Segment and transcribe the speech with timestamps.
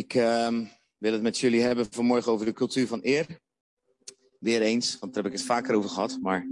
[0.00, 0.64] Ik ehm,
[0.98, 3.26] wil het met jullie hebben vanmorgen over de cultuur van eer.
[4.38, 6.18] Weer eens, want daar heb ik het vaker over gehad.
[6.22, 6.46] Maar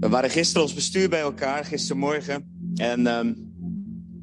[0.00, 2.72] we waren gisteren als bestuur bij elkaar, gistermorgen.
[2.74, 3.34] En um,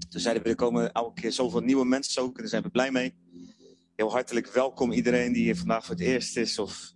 [0.09, 2.35] toen zeiden we, er komen elke keer zoveel nieuwe mensen ook.
[2.35, 3.13] En daar zijn we blij mee.
[3.96, 6.60] Heel hartelijk welkom iedereen die hier vandaag voor het eerst is.
[6.60, 6.94] Of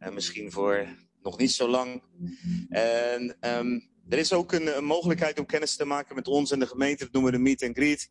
[0.00, 0.86] uh, misschien voor
[1.22, 2.02] nog niet zo lang.
[2.68, 6.58] En um, er is ook een, een, mogelijkheid om kennis te maken met ons en
[6.58, 7.04] de gemeente.
[7.04, 8.10] Dat noemen we de meet and greet.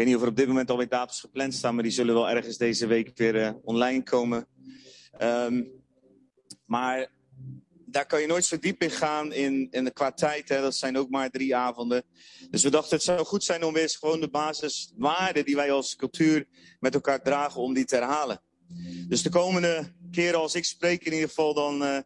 [0.00, 2.30] Weet niet of er op dit moment alweer datums gepland staan, maar die zullen wel
[2.30, 4.46] ergens deze week weer uh, online komen.
[5.22, 5.70] Um,
[6.64, 7.10] maar
[7.86, 10.48] daar kan je nooit zo diep in gaan in, in de qua tijd.
[10.48, 10.60] Hè.
[10.60, 12.02] Dat zijn ook maar drie avonden.
[12.50, 15.72] Dus we dachten het zou goed zijn om weer eens gewoon de basiswaarden die wij
[15.72, 16.46] als cultuur
[16.78, 18.42] met elkaar dragen, om die te herhalen.
[19.08, 21.98] Dus de komende keren als ik spreek in ieder geval, dan uh,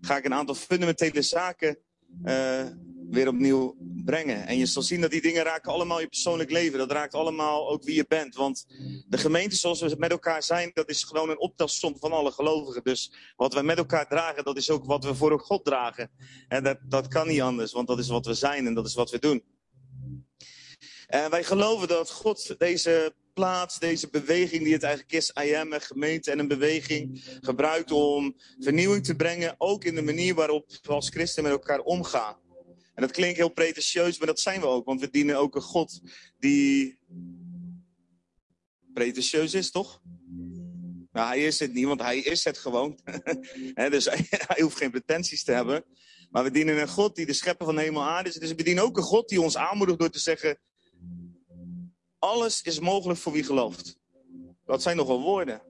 [0.00, 1.78] ga ik een aantal fundamentele zaken
[2.24, 2.66] uh,
[3.12, 4.46] weer opnieuw brengen.
[4.46, 6.78] En je zal zien dat die dingen raken allemaal je persoonlijk leven.
[6.78, 8.34] Dat raakt allemaal ook wie je bent.
[8.34, 8.66] Want
[9.08, 12.82] de gemeente zoals we met elkaar zijn, dat is gewoon een optelsom van alle gelovigen.
[12.82, 16.10] Dus wat wij met elkaar dragen, dat is ook wat we voor God dragen.
[16.48, 18.94] En dat, dat kan niet anders, want dat is wat we zijn en dat is
[18.94, 19.44] wat we doen.
[21.06, 25.80] En wij geloven dat God deze plaats, deze beweging die het eigenlijk is, IM, een
[25.80, 30.92] gemeente en een beweging, gebruikt om vernieuwing te brengen, ook in de manier waarop we
[30.92, 32.41] als christen met elkaar omgaan.
[32.94, 35.62] En dat klinkt heel pretentieus, maar dat zijn we ook, want we dienen ook een
[35.62, 36.00] God
[36.38, 36.98] die
[38.92, 40.00] pretentieus is, toch?
[41.12, 42.98] Nou, hij is het niet, want hij is het gewoon.
[43.90, 44.04] dus
[44.48, 45.84] hij, hoeft geen pretenties te hebben.
[46.30, 48.34] Maar we dienen een God die de schepper van hemel aarde is.
[48.34, 50.58] Dus we dienen ook een God die ons aanmoedigt door te zeggen...
[52.18, 53.98] Alles is mogelijk voor wie gelooft.
[54.64, 55.62] Dat zijn nogal woorden.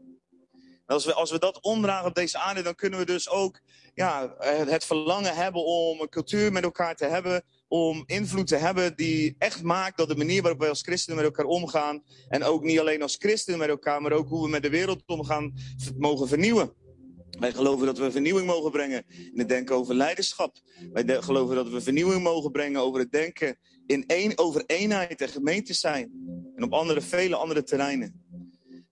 [0.87, 3.61] Als we, als we dat omdragen op deze aarde, dan kunnen we dus ook
[3.95, 4.35] ja,
[4.69, 7.43] het verlangen hebben om een cultuur met elkaar te hebben.
[7.69, 11.27] Om invloed te hebben die echt maakt dat de manier waarop wij als christenen met
[11.27, 12.03] elkaar omgaan.
[12.29, 15.03] En ook niet alleen als christenen met elkaar, maar ook hoe we met de wereld
[15.07, 15.55] omgaan,
[15.99, 16.73] mogen vernieuwen.
[17.39, 20.57] Wij geloven dat we vernieuwing mogen brengen in het denken over leiderschap.
[20.93, 25.29] Wij geloven dat we vernieuwing mogen brengen over het denken in één, over eenheid en
[25.29, 26.11] gemeente zijn.
[26.55, 28.25] En op andere, vele andere terreinen.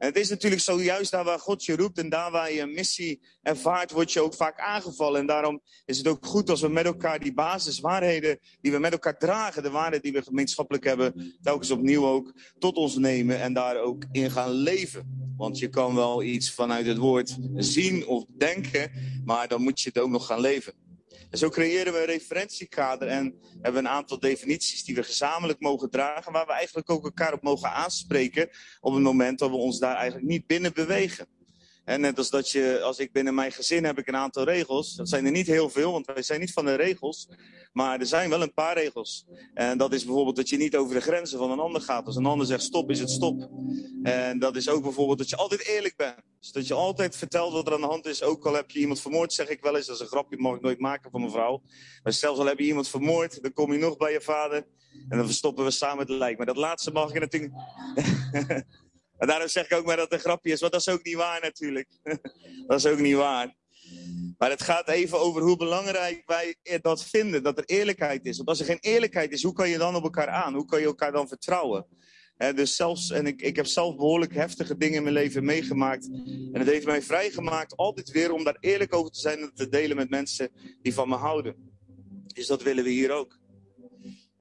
[0.00, 2.60] En het is natuurlijk zo, juist daar waar God je roept en daar waar je
[2.60, 5.20] een missie ervaart, word je ook vaak aangevallen.
[5.20, 8.92] En daarom is het ook goed als we met elkaar die basiswaarheden die we met
[8.92, 13.52] elkaar dragen, de waarden die we gemeenschappelijk hebben, telkens opnieuw ook tot ons nemen en
[13.52, 15.34] daar ook in gaan leven.
[15.36, 18.90] Want je kan wel iets vanuit het woord zien of denken,
[19.24, 20.72] maar dan moet je het ook nog gaan leven.
[21.30, 25.90] En zo creëren we een referentiekader en hebben een aantal definities die we gezamenlijk mogen
[25.90, 29.78] dragen, waar we eigenlijk ook elkaar op mogen aanspreken op het moment dat we ons
[29.78, 31.26] daar eigenlijk niet binnen bewegen.
[31.90, 34.94] En net als dat je, als ik binnen mijn gezin heb ik een aantal regels.
[34.94, 37.28] Dat zijn er niet heel veel, want wij zijn niet van de regels.
[37.72, 39.26] Maar er zijn wel een paar regels.
[39.54, 42.06] En dat is bijvoorbeeld dat je niet over de grenzen van een ander gaat.
[42.06, 43.50] Als een ander zegt stop, is het stop.
[44.02, 46.16] En dat is ook bijvoorbeeld dat je altijd eerlijk bent.
[46.40, 48.22] Dus dat je altijd vertelt wat er aan de hand is.
[48.22, 49.86] Ook al heb je iemand vermoord, zeg ik wel eens.
[49.86, 51.62] Dat is een grapje, mag ik nooit maken van mijn vrouw.
[52.02, 54.66] Maar zelfs al heb je iemand vermoord, dan kom je nog bij je vader.
[55.08, 56.36] En dan verstoppen we samen het lijk.
[56.36, 57.52] Maar dat laatste mag je natuurlijk...
[59.20, 61.04] En daarom zeg ik ook maar dat het een grapje is, want dat is ook
[61.04, 61.88] niet waar natuurlijk.
[62.66, 63.54] dat is ook niet waar.
[64.38, 68.36] Maar het gaat even over hoe belangrijk wij dat vinden, dat er eerlijkheid is.
[68.36, 70.54] Want als er geen eerlijkheid is, hoe kan je dan op elkaar aan?
[70.54, 71.86] Hoe kan je elkaar dan vertrouwen?
[72.54, 76.08] dus zelfs, en ik, ik heb zelf behoorlijk heftige dingen in mijn leven meegemaakt.
[76.52, 79.68] En het heeft mij vrijgemaakt altijd weer om daar eerlijk over te zijn en te
[79.68, 80.50] delen met mensen
[80.82, 81.54] die van me houden.
[82.26, 83.39] Dus dat willen we hier ook.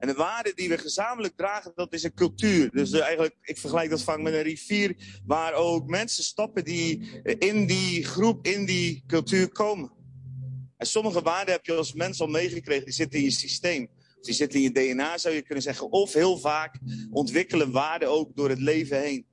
[0.00, 2.70] En de waarde die we gezamenlijk dragen, dat is een cultuur.
[2.70, 7.20] Dus uh, eigenlijk, ik vergelijk dat vaak met een rivier, waar ook mensen stappen die
[7.38, 9.92] in die groep, in die cultuur komen.
[10.76, 13.88] En sommige waarden heb je als mens al meegekregen, die zitten in je systeem.
[14.20, 15.90] Die zitten in je DNA, zou je kunnen zeggen.
[15.90, 16.78] Of heel vaak
[17.10, 19.26] ontwikkelen waarden ook door het leven heen.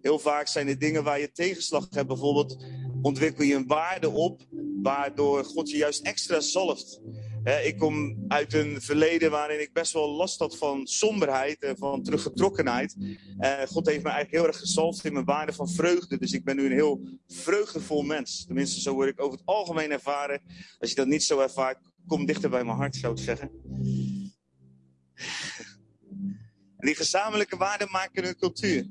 [0.00, 2.08] Heel vaak zijn er dingen waar je tegenslag hebt.
[2.08, 2.64] Bijvoorbeeld
[3.02, 4.42] ontwikkel je een waarde op,
[4.82, 7.00] waardoor God je juist extra zalft
[7.44, 12.02] ik kom uit een verleden waarin ik best wel last had van somberheid en van
[12.02, 12.96] teruggetrokkenheid.
[13.68, 16.18] God heeft me eigenlijk heel erg gezalfd in mijn waarde van vreugde.
[16.18, 18.44] Dus ik ben nu een heel vreugdevol mens.
[18.46, 20.42] Tenminste, zo word ik over het algemeen ervaren.
[20.78, 23.50] Als je dat niet zo ervaart, kom dichter bij mijn hart, zou ik zeggen.
[26.84, 28.86] En die gezamenlijke waarden maken een cultuur.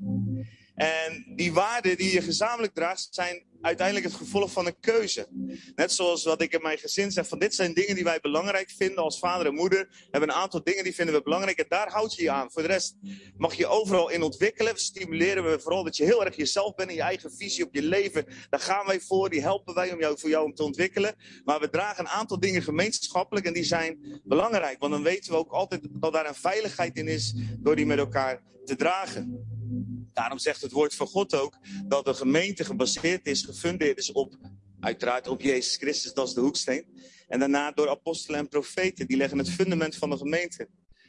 [0.74, 5.28] En die waarden die je gezamenlijk draagt, zijn uiteindelijk het gevolg van een keuze.
[5.74, 8.70] Net zoals wat ik in mijn gezin zeg, van dit zijn dingen die wij belangrijk
[8.70, 9.86] vinden als vader en moeder.
[9.88, 12.52] We hebben een aantal dingen die vinden we belangrijk en daar houd je je aan.
[12.52, 12.96] Voor de rest
[13.36, 14.76] mag je overal in ontwikkelen.
[14.76, 17.82] Stimuleren we vooral dat je heel erg jezelf bent en je eigen visie op je
[17.82, 18.26] leven.
[18.50, 21.14] Daar gaan wij voor, die helpen wij om jou, voor jou om te ontwikkelen.
[21.44, 24.78] Maar we dragen een aantal dingen gemeenschappelijk en die zijn belangrijk.
[24.78, 27.98] Want dan weten we ook altijd dat daar een veiligheid in is door die met
[27.98, 29.52] elkaar te dragen.
[30.14, 34.36] Daarom zegt het woord van God ook dat de gemeente gebaseerd is, gefundeerd is op,
[34.80, 36.86] uiteraard op Jezus Christus, dat is de hoeksteen.
[37.28, 40.68] En daarna door apostelen en profeten, die leggen het fundament van de gemeente.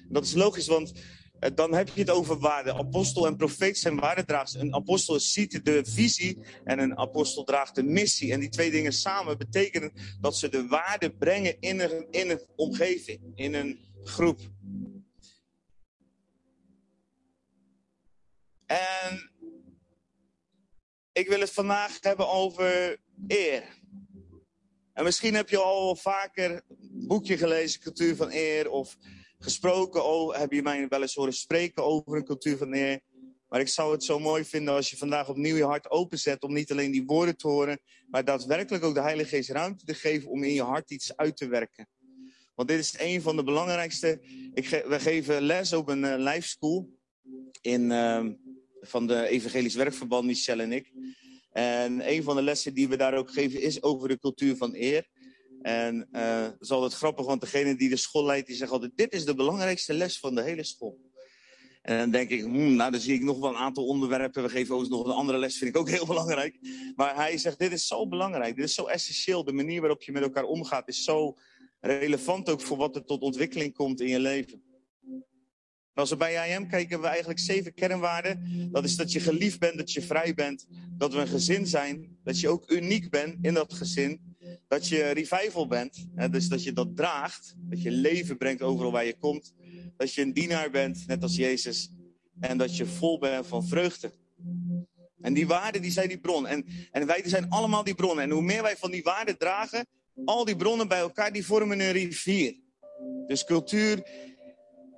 [0.10, 0.92] Dat is logisch, want
[1.40, 2.74] eh, dan heb je het over waarde.
[2.74, 4.54] Apostel en profeet zijn waardedragers.
[4.54, 8.32] Een apostel ziet de visie en een apostel draagt de missie.
[8.32, 9.92] En die twee dingen samen betekenen
[10.22, 14.40] dat ze de waarde brengen in een, in een omgeving, in een groep.
[18.66, 19.32] En
[21.12, 22.98] ik wil het vandaag hebben over
[23.28, 23.64] eer.
[24.94, 28.98] En misschien heb je al vaker een boekje gelezen, Cultuur van Eer, of
[29.40, 33.00] gesproken, oh, heb je mij wel eens horen spreken over een cultuur van eer.
[33.48, 36.54] Maar ik zou het zo mooi vinden als je vandaag opnieuw je hart openzet om
[36.54, 37.80] niet alleen die woorden te horen,
[38.10, 41.38] maar daadwerkelijk ook de Heilige Geest ruimte te geven om in je hart iets uit
[41.38, 41.88] te werken.
[42.56, 44.22] Want dit is een van de belangrijkste.
[44.54, 46.42] Ik we geven les op een uh,
[47.62, 48.26] in, uh,
[48.86, 50.92] van de Evangelisch Werkverband, Michel en ik.
[51.52, 54.74] En een van de lessen die we daar ook geven is over de cultuur van
[54.74, 55.08] eer.
[55.62, 58.92] En uh, dat is altijd grappig, want degene die de school leidt, die zegt altijd,
[58.96, 61.00] dit is de belangrijkste les van de hele school.
[61.82, 64.44] En dan denk ik, hmm, nou dan zie ik nog wel een aantal onderwerpen.
[64.44, 66.60] We geven ook nog een andere les, vind ik ook heel belangrijk.
[66.96, 69.44] Maar hij zegt, dit is zo belangrijk, dit is zo essentieel.
[69.44, 71.36] De manier waarop je met elkaar omgaat is zo
[71.80, 74.64] relevant ook voor wat er tot ontwikkeling komt in je leven.
[75.96, 78.70] Als we bij IM kijken, hebben we eigenlijk zeven kernwaarden.
[78.72, 82.18] Dat is dat je geliefd bent, dat je vrij bent, dat we een gezin zijn,
[82.24, 84.36] dat je ook uniek bent in dat gezin,
[84.68, 88.92] dat je revival bent, hè, dus dat je dat draagt, dat je leven brengt overal
[88.92, 89.54] waar je komt,
[89.98, 91.92] dat je een dienaar bent, net als Jezus,
[92.40, 94.14] en dat je vol bent van vreugde.
[95.22, 96.48] En die waarden, die zijn die bron.
[96.48, 98.24] En, en wij zijn allemaal die bronnen.
[98.24, 99.88] En hoe meer wij van die waarden dragen,
[100.26, 102.56] al die bronnen bij elkaar, die vormen een rivier.
[103.28, 104.04] Dus cultuur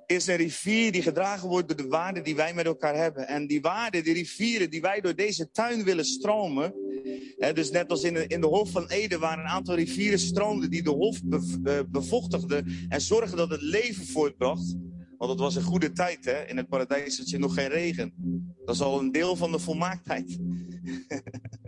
[0.08, 3.28] is een rivier die gedragen wordt door de waarden die wij met elkaar hebben.
[3.28, 6.74] En die waarden, die rivieren die wij door deze tuin willen stromen.
[7.36, 10.18] Hè, dus net als in de, in de Hof van Eden, waar een aantal rivieren
[10.18, 14.76] stroomden die de Hof be, bevochtigden en zorgden dat het leven voortbracht.
[15.18, 16.44] Want het was een goede tijd, hè?
[16.44, 18.12] In het paradijs had je nog geen regen.
[18.64, 20.38] Dat is al een deel van de volmaaktheid.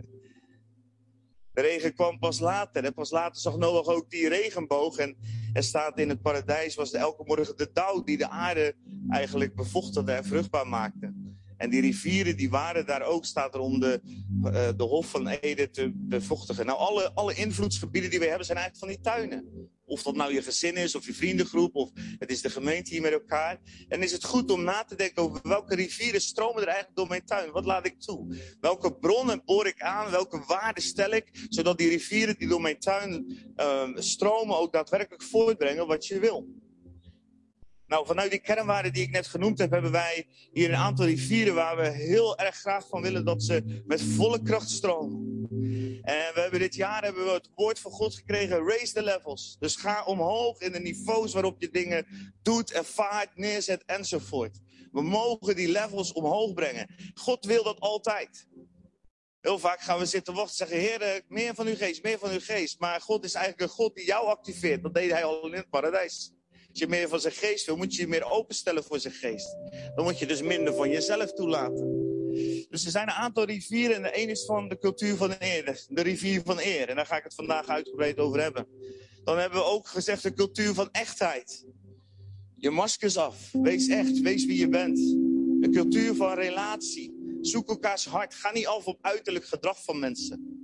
[1.61, 2.83] De regen kwam pas later.
[2.83, 4.97] En pas later zag Noach ook die regenboog.
[4.97, 5.15] En
[5.53, 8.75] er staat in het paradijs was elke morgen de dauw die de aarde
[9.09, 11.13] eigenlijk bevochtigde en vruchtbaar maakte.
[11.61, 14.01] En die rivieren die waren daar ook, staat er om de,
[14.43, 16.65] uh, de Hof van Ede te bevochtigen.
[16.65, 19.69] Nou, alle, alle invloedsgebieden die we hebben zijn eigenlijk van die tuinen.
[19.85, 23.01] Of dat nou je gezin is, of je vriendengroep, of het is de gemeente hier
[23.01, 23.59] met elkaar.
[23.87, 27.07] En is het goed om na te denken over welke rivieren stromen er eigenlijk door
[27.07, 27.51] mijn tuin?
[27.51, 28.35] Wat laat ik toe?
[28.59, 30.11] Welke bronnen boor ik aan?
[30.11, 31.45] Welke waarden stel ik?
[31.49, 36.47] Zodat die rivieren die door mijn tuin uh, stromen ook daadwerkelijk voortbrengen wat je wil.
[37.91, 41.53] Nou, vanuit die kernwaarden die ik net genoemd heb, hebben wij hier een aantal rivieren
[41.53, 45.47] waar we heel erg graag van willen dat ze met volle kracht stromen.
[46.01, 49.57] En we hebben dit jaar hebben we het woord van God gekregen, raise the levels.
[49.59, 52.05] Dus ga omhoog in de niveaus waarop je dingen
[52.41, 54.59] doet en vaart, neerzet enzovoort.
[54.91, 56.95] We mogen die levels omhoog brengen.
[57.13, 58.47] God wil dat altijd.
[59.41, 62.31] Heel vaak gaan we zitten wachten en zeggen, Heer, meer van uw geest, meer van
[62.31, 62.79] uw geest.
[62.79, 64.83] Maar God is eigenlijk een God die jou activeert.
[64.83, 66.33] Dat deed hij al in het paradijs.
[66.71, 69.55] Als je meer van zijn geest wil, moet je je meer openstellen voor zijn geest.
[69.95, 72.09] Dan moet je dus minder van jezelf toelaten.
[72.69, 75.35] Dus er zijn een aantal rivieren en de een is van de cultuur van de
[75.39, 75.85] eer.
[75.89, 76.89] De rivier van eer.
[76.89, 78.67] En daar ga ik het vandaag uitgebreid over hebben.
[79.23, 81.65] Dan hebben we ook gezegd de cultuur van echtheid.
[82.55, 83.51] Je maskers af.
[83.51, 84.19] Wees echt.
[84.19, 84.99] Wees wie je bent.
[85.61, 87.37] Een cultuur van relatie.
[87.41, 88.33] Zoek elkaars hart.
[88.33, 90.59] Ga niet af op uiterlijk gedrag van mensen.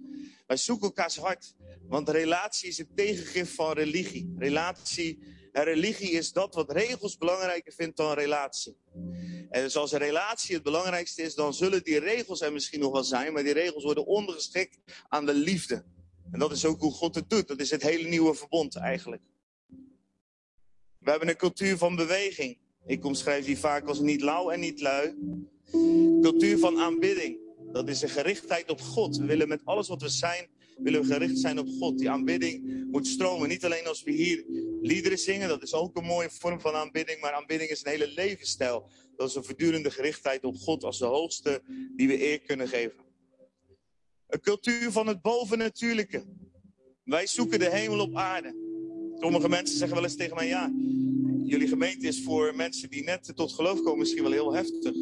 [0.45, 1.55] Wij zoeken elkaars hart.
[1.87, 4.33] Want relatie is het tegengif van religie.
[4.37, 5.19] Relatie
[5.51, 8.77] en religie is dat wat regels belangrijker vindt dan relatie.
[9.49, 13.03] En dus als relatie het belangrijkste is, dan zullen die regels er misschien nog wel
[13.03, 15.83] zijn, maar die regels worden ondergeschikt aan de liefde.
[16.31, 17.47] En dat is ook hoe God het doet.
[17.47, 19.21] Dat is het hele nieuwe verbond eigenlijk.
[20.99, 22.57] We hebben een cultuur van beweging.
[22.85, 25.15] Ik omschrijf die vaak als niet lauw en niet lui.
[26.21, 27.37] Cultuur van aanbidding.
[27.71, 29.17] Dat is een gerichtheid op God.
[29.17, 31.99] We willen met alles wat we zijn willen we gericht zijn op God.
[31.99, 33.49] Die aanbidding moet stromen.
[33.49, 34.45] Niet alleen als we hier
[34.81, 38.07] liederen zingen, dat is ook een mooie vorm van aanbidding, maar aanbidding is een hele
[38.07, 38.89] levensstijl.
[39.15, 41.61] Dat is een voortdurende gerichtheid op God als de hoogste
[41.95, 43.05] die we eer kunnen geven.
[44.27, 46.25] Een cultuur van het bovennatuurlijke.
[47.03, 48.55] Wij zoeken de hemel op aarde.
[49.19, 50.71] Sommige mensen zeggen wel eens tegen mij, ja,
[51.43, 54.93] jullie gemeente is voor mensen die net tot geloof komen misschien wel heel heftig.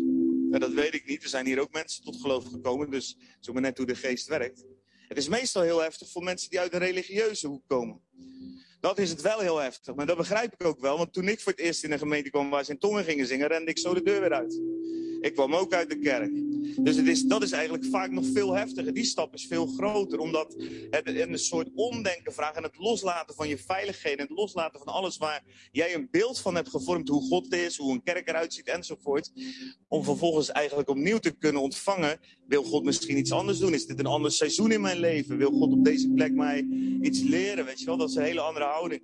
[0.51, 1.23] En dat weet ik niet.
[1.23, 4.27] Er zijn hier ook mensen tot geloof gekomen, dus zoek maar net hoe de geest
[4.27, 4.65] werkt.
[5.07, 8.01] Het is meestal heel heftig voor mensen die uit een religieuze hoek komen.
[8.79, 10.97] Dat is het wel heel heftig, maar dat begrijp ik ook wel.
[10.97, 13.27] Want toen ik voor het eerst in een gemeente kwam waar ze in tongen gingen
[13.27, 14.61] zingen, rende ik zo de deur weer uit.
[15.25, 16.31] Ik kwam ook uit de kerk.
[16.83, 18.93] Dus het is, dat is eigenlijk vaak nog veel heftiger.
[18.93, 20.55] Die stap is veel groter, omdat
[20.89, 25.17] het een soort omdenken vraagt en het loslaten van je veiligheden, het loslaten van alles
[25.17, 28.67] waar jij een beeld van hebt gevormd, hoe God is, hoe een kerk eruit ziet
[28.67, 29.31] enzovoort.
[29.87, 33.73] Om vervolgens eigenlijk opnieuw te kunnen ontvangen, wil God misschien iets anders doen?
[33.73, 35.37] Is dit een ander seizoen in mijn leven?
[35.37, 36.67] Wil God op deze plek mij
[37.01, 37.65] iets leren?
[37.65, 39.01] Weet je wel, dat is een hele andere houding.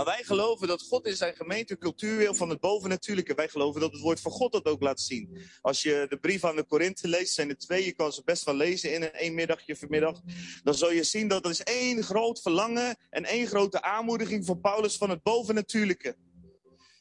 [0.00, 3.34] Maar wij geloven dat God in zijn gemeente cultuur wil van het bovennatuurlijke.
[3.34, 5.38] Wij geloven dat het woord van God dat ook laat zien.
[5.60, 7.84] Als je de brief aan de Korinthe leest, zijn er twee.
[7.84, 10.20] Je kan ze best wel lezen in een één middagje vanmiddag.
[10.62, 14.60] Dan zul je zien dat er is één groot verlangen en één grote aanmoediging van
[14.60, 16.16] Paulus van het bovennatuurlijke.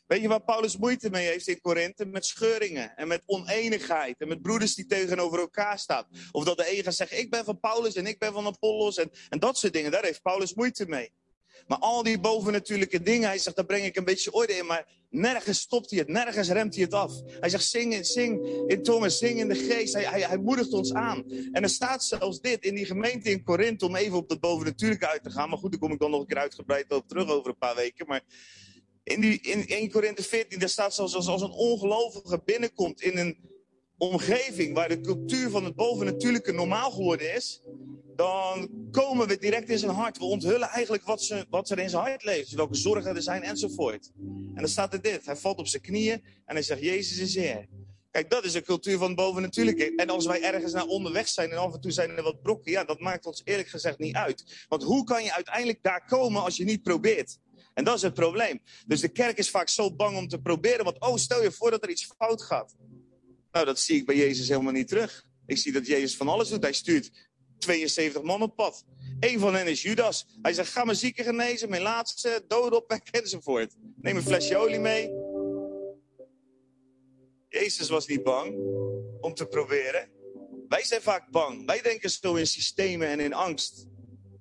[0.08, 2.06] Weet je waar Paulus moeite mee heeft in Korinthe?
[2.06, 6.08] Met scheuringen en met oneenigheid en met broeders die tegenover elkaar staan.
[6.32, 8.98] Of dat de een gaat zeggen, ik ben van Paulus en ik ben van Apollos
[8.98, 9.92] en, en dat soort dingen.
[9.92, 11.12] Daar heeft Paulus moeite mee.
[11.68, 14.66] Maar al die bovennatuurlijke dingen, hij zegt, daar breng ik een beetje orde in.
[14.66, 17.14] Maar nergens stopt hij het, nergens remt hij het af.
[17.40, 19.94] Hij zegt, zing, zing in tongen, zing in de geest.
[19.94, 21.32] Hij, hij, hij moedigt ons aan.
[21.52, 25.08] En er staat zelfs dit in die gemeente in Korinthe, om even op dat bovennatuurlijke
[25.08, 25.50] uit te gaan.
[25.50, 27.76] Maar goed, daar kom ik dan nog een keer uitgebreid op terug over een paar
[27.76, 28.08] weken.
[28.08, 28.22] Maar
[29.04, 33.18] in, die, in 1 Korinthe 14, daar staat zelfs als, als een ongelovige binnenkomt in
[33.18, 33.38] een
[33.98, 37.62] omgeving waar de cultuur van het bovennatuurlijke normaal geworden is
[38.20, 40.18] dan komen we direct in zijn hart.
[40.18, 42.52] We onthullen eigenlijk wat, ze, wat er in zijn hart leeft.
[42.52, 44.12] Welke zorgen er zijn enzovoort.
[44.56, 45.26] En dan staat er dit.
[45.26, 47.68] Hij valt op zijn knieën en hij zegt, Jezus is Heer.
[48.12, 49.96] Kijk, dat is een cultuur van bovennatuurlijke.
[49.96, 52.72] En als wij ergens naar onderweg zijn en af en toe zijn er wat brokken,
[52.72, 54.66] ja, dat maakt ons eerlijk gezegd niet uit.
[54.68, 57.38] Want hoe kan je uiteindelijk daar komen als je niet probeert?
[57.74, 58.62] En dat is het probleem.
[58.86, 61.72] Dus de kerk is vaak zo bang om te proberen, want oh, stel je voor
[61.72, 62.76] dat er iets fout gaat.
[63.52, 65.28] Nou, dat zie ik bij Jezus helemaal niet terug.
[65.46, 66.64] Ik zie dat Jezus van alles doet.
[66.64, 67.29] Hij stuurt
[67.60, 68.86] 72 man op pad.
[69.20, 70.26] Eén van hen is Judas.
[70.42, 73.76] Hij zegt, ga mijn zieken genezen, mijn laatste, dood op enzovoort.
[74.02, 75.10] Neem een flesje olie mee.
[77.50, 78.54] Jezus was niet bang
[79.22, 80.10] om te proberen.
[80.68, 81.66] Wij zijn vaak bang.
[81.66, 83.88] Wij denken zo in systemen en in angst.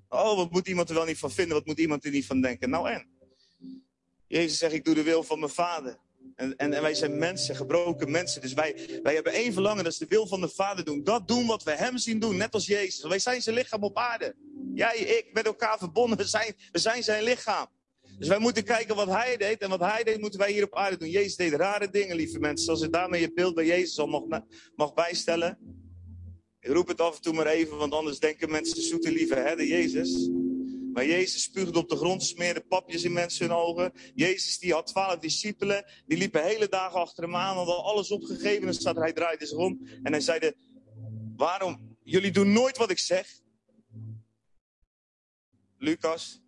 [0.09, 1.57] Oh, wat moet iemand er wel niet van vinden?
[1.57, 2.71] Wat moet iemand er niet van denken?
[2.71, 3.09] Nou en?
[4.27, 5.99] Jezus zegt, ik doe de wil van mijn vader.
[6.39, 8.41] En, en, wij zijn mensen, gebroken mensen.
[8.41, 11.05] Dus wij, wij hebben één verlangen, dat is de wil van de Vader doen.
[11.05, 13.03] Dat doen wat we Hem zien doen, net als Jezus.
[13.03, 14.35] Wij zijn zijn lichaam op aarde.
[14.75, 16.19] Jij, ik, met elkaar verbonden.
[16.19, 17.67] We zijn, we zijn zijn lichaam.
[18.19, 19.61] Dus wij moeten kijken wat Hij deed.
[19.61, 21.11] En wat Hij deed, moeten wij hier op aarde doen.
[21.11, 22.71] Jezus deed rare dingen, lieve mensen.
[22.71, 24.41] Als je daarmee je beeld bij Jezus al mag,
[24.77, 25.59] mag bijstellen.
[26.61, 29.67] Ik roep het af en toe maar even, want anders denken mensen zoete lieve herder
[29.67, 30.31] Jezus.
[30.93, 33.93] Maar Jezus spuugde op de grond, smeerde papjes in mensen hun ogen.
[34.15, 38.69] Jezus die had twaalf discipelen, die liepen hele dagen achter hem aan, hadden alles opgegeven.
[38.69, 40.57] En staat hij draaide zich om en hij zeide,
[41.37, 43.41] waarom, jullie doen nooit wat ik zeg.
[45.79, 46.41] Lucas.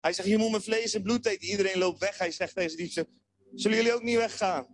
[0.00, 1.48] Hij zegt, je moet mijn vlees en bloed eten.
[1.48, 2.18] Iedereen loopt weg.
[2.18, 3.08] Hij zegt tegen zijn diepste,
[3.54, 4.66] zullen jullie ook niet weggaan?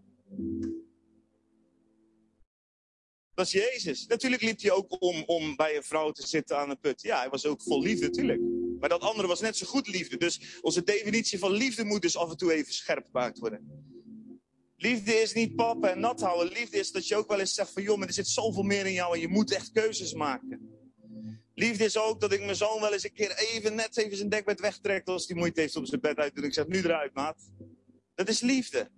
[3.39, 4.07] Dat is Jezus.
[4.07, 7.03] Natuurlijk liep hij ook om, om bij een vrouw te zitten aan een put.
[7.03, 8.41] Ja, hij was ook vol liefde, natuurlijk.
[8.81, 10.17] Maar dat andere was net zo goed liefde.
[10.17, 13.85] Dus onze definitie van liefde moet dus af en toe even scherp gemaakt worden.
[14.77, 16.53] Liefde is niet pappen en nat houden.
[16.53, 17.83] Liefde is dat je ook wel eens zegt van...
[17.83, 20.71] joh, maar er zit zoveel meer in jou en je moet echt keuzes maken.
[21.55, 24.29] Liefde is ook dat ik mijn zoon wel eens een keer even net even zijn
[24.29, 25.09] dekbed wegtrek...
[25.09, 26.49] als hij moeite heeft om zijn bed uit te doen.
[26.49, 27.51] Ik zeg, nu eruit, maat.
[28.15, 28.91] Dat is liefde.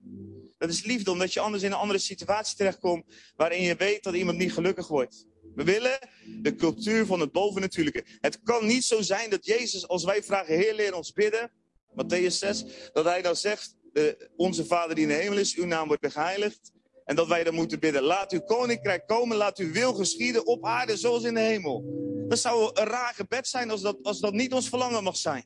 [0.61, 3.05] Dat is liefde, omdat je anders in een andere situatie terechtkomt
[3.37, 5.27] waarin je weet dat iemand niet gelukkig wordt.
[5.55, 5.99] We willen
[6.43, 8.05] de cultuur van het bovennatuurlijke.
[8.21, 11.51] Het kan niet zo zijn dat Jezus, als wij vragen, Heer, leer ons bidden,
[11.91, 13.77] Matthäus 6, dat hij dan zegt,
[14.37, 16.73] onze Vader die in de hemel is, uw naam wordt geheiligd.
[17.05, 20.65] En dat wij dan moeten bidden, laat uw koninkrijk komen, laat uw wil geschieden op
[20.65, 21.85] aarde zoals in de hemel.
[22.29, 25.45] Dat zou een raar gebed zijn als dat, als dat niet ons verlangen mag zijn.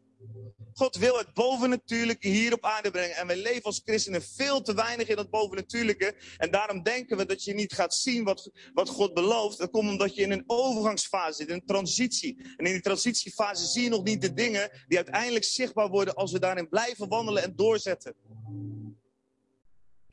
[0.75, 3.17] God wil het bovennatuurlijke hier op aarde brengen.
[3.17, 6.15] En wij leven als christenen veel te weinig in dat bovennatuurlijke.
[6.37, 9.59] En daarom denken we dat je niet gaat zien wat, wat God belooft.
[9.59, 12.37] Dat komt omdat je in een overgangsfase zit, in een transitie.
[12.57, 16.33] En in die transitiefase zie je nog niet de dingen die uiteindelijk zichtbaar worden als
[16.33, 18.15] we daarin blijven wandelen en doorzetten.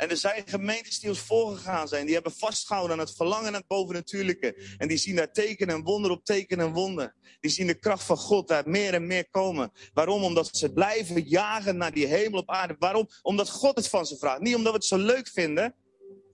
[0.02, 2.06] En er zijn gemeentes die ons voorgegaan zijn.
[2.06, 4.76] Die hebben vastgehouden aan het verlangen naar het bovennatuurlijke.
[4.78, 7.16] En die zien daar teken en wonder op teken en wonder.
[7.40, 9.72] Die zien de kracht van God daar meer en meer komen.
[9.94, 10.24] Waarom?
[10.24, 12.76] Omdat ze blijven jagen naar die hemel op aarde.
[12.80, 13.08] Waarom?
[13.22, 14.42] Omdat God het van ze vraagt.
[14.42, 15.76] Niet omdat we het zo leuk vinden.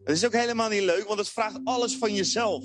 [0.03, 2.63] Het is ook helemaal niet leuk, want het vraagt alles van jezelf.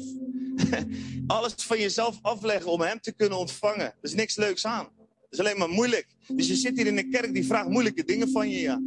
[1.26, 3.86] alles van jezelf afleggen om hem te kunnen ontvangen.
[3.86, 4.84] Er is niks leuks aan.
[5.04, 6.06] Het is alleen maar moeilijk.
[6.26, 8.60] Dus je zit hier in de kerk die vraagt moeilijke dingen van je.
[8.60, 8.82] Ja,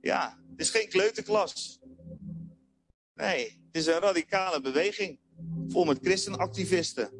[0.00, 1.80] ja het is geen kleuterklas.
[3.14, 5.18] Nee, het is een radicale beweging.
[5.68, 7.10] Vol met christenactivisten.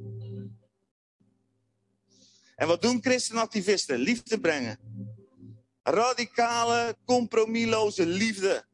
[2.57, 3.99] En wat doen christenactivisten?
[3.99, 4.78] Liefde brengen.
[5.83, 8.64] Radicale, compromisloze liefde.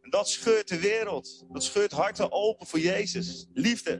[0.00, 1.46] dat scheurt de wereld.
[1.52, 3.46] Dat scheurt harten open voor Jezus.
[3.52, 3.90] Liefde.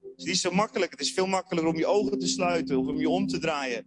[0.00, 0.90] Het is niet zo makkelijk.
[0.90, 3.84] Het is veel makkelijker om je ogen te sluiten of om je om te draaien.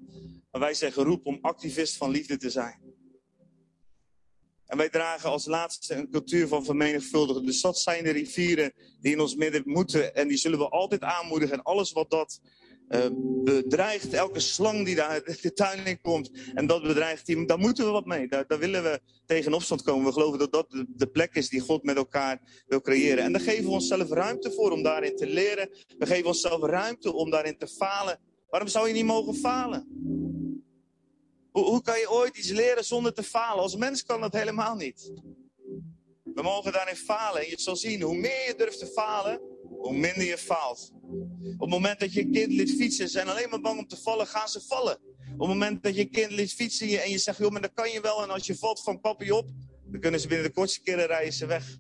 [0.52, 2.93] Maar wij zijn geroepen om activist van liefde te zijn.
[4.74, 7.46] En wij dragen als laatste een cultuur van vermenigvuldigen.
[7.46, 10.16] Dus dat zijn de rivieren die in ons midden moeten.
[10.16, 11.56] En die zullen we altijd aanmoedigen.
[11.56, 12.40] En alles wat dat
[12.90, 13.06] uh,
[13.44, 16.32] bedreigt, elke slang die daar de tuin in komt.
[16.54, 18.28] En dat bedreigt, die, daar moeten we wat mee.
[18.28, 20.06] Daar, willen we tegen opstand komen.
[20.06, 23.24] We geloven dat dat de, de, plek is die God met elkaar wil creëren.
[23.24, 25.70] En daar geven we onszelf ruimte voor om daarin te leren.
[25.98, 28.20] We geven onszelf ruimte om daarin te falen.
[28.50, 29.88] Waarom zou je niet mogen falen?
[31.54, 33.64] Hoe, kan je ooit iets leren zonder te falen?
[33.64, 35.12] Als mens kan dat helemaal niet.
[36.24, 37.42] We mogen daarin falen.
[37.42, 40.92] En je zal zien, hoe meer je durft te falen, hoe minder je faalt.
[41.54, 44.28] Op het moment dat je kind liet fietsen, zijn alleen maar bang om te vallen,
[44.28, 44.98] gaan ze vallen.
[45.34, 47.92] Op het moment dat je kind liet fietsen en je zegt, joh, maar dat kan
[47.92, 48.24] je wel.
[48.24, 49.50] En als je valt van papi op,
[49.86, 51.78] dan kunnen ze binnen de kortste keren rijden ze weg.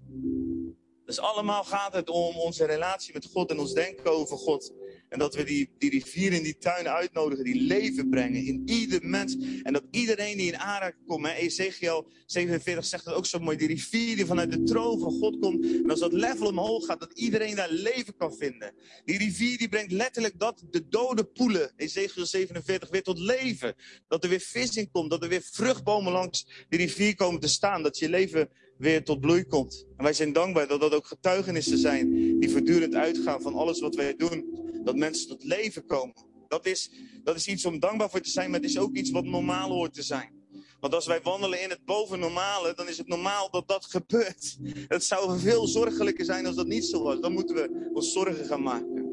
[1.06, 4.74] Dus allemaal gaat het om onze relatie met God en ons denken over God.
[5.14, 9.00] En dat we die, die rivieren in die tuinen uitnodigen, die leven brengen in ieder
[9.06, 9.38] mens.
[9.64, 13.58] En dat iedereen die in aanraking komt, hè, Ezekiel 47 zegt dat ook zo mooi,
[13.58, 15.66] die rivier die vanuit de troon van God komt.
[15.66, 18.74] En als dat level omhoog gaat, dat iedereen daar leven kan vinden.
[19.06, 23.76] Die rivier die brengt letterlijk dat de dode poelen, Ezekiel 47, weer tot leven.
[24.08, 27.48] Dat er weer vis in komt, dat er weer vruchtbomen langs die rivier komen te
[27.48, 27.84] staan.
[27.84, 28.50] Dat je leven
[28.84, 29.86] weer tot bloei komt.
[29.98, 33.96] En wij zijn dankbaar dat dat ook getuigenissen zijn die voortdurend uitgaan van alles wat
[33.96, 34.60] wij doen.
[34.84, 36.16] Dat mensen tot leven komen.
[36.48, 36.92] Dat is,
[37.24, 39.70] dat is iets om dankbaar voor te zijn, maar het is ook iets wat normaal
[39.70, 40.42] hoort te zijn.
[40.80, 44.58] Want als wij wandelen in het bovennormale, dan is het normaal dat dat gebeurt.
[44.88, 47.20] Het zou veel zorgelijker zijn als dat niet zo was.
[47.20, 49.12] Dan moeten we ons zorgen gaan maken.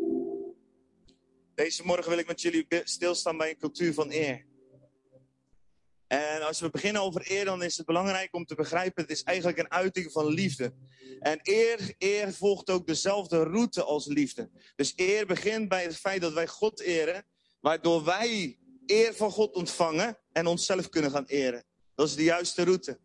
[1.55, 4.49] Deze morgen wil ik met jullie stilstaan bij een cultuur van eer.
[6.11, 9.23] En als we beginnen over eer, dan is het belangrijk om te begrijpen, het is
[9.23, 10.73] eigenlijk een uiting van liefde.
[11.21, 14.51] En eer, eer volgt ook dezelfde route als liefde.
[14.77, 17.25] Dus eer begint bij het feit dat wij God eren,
[17.61, 21.65] waardoor wij eer van God ontvangen en onszelf kunnen gaan eren.
[21.95, 22.99] Dat is de juiste route.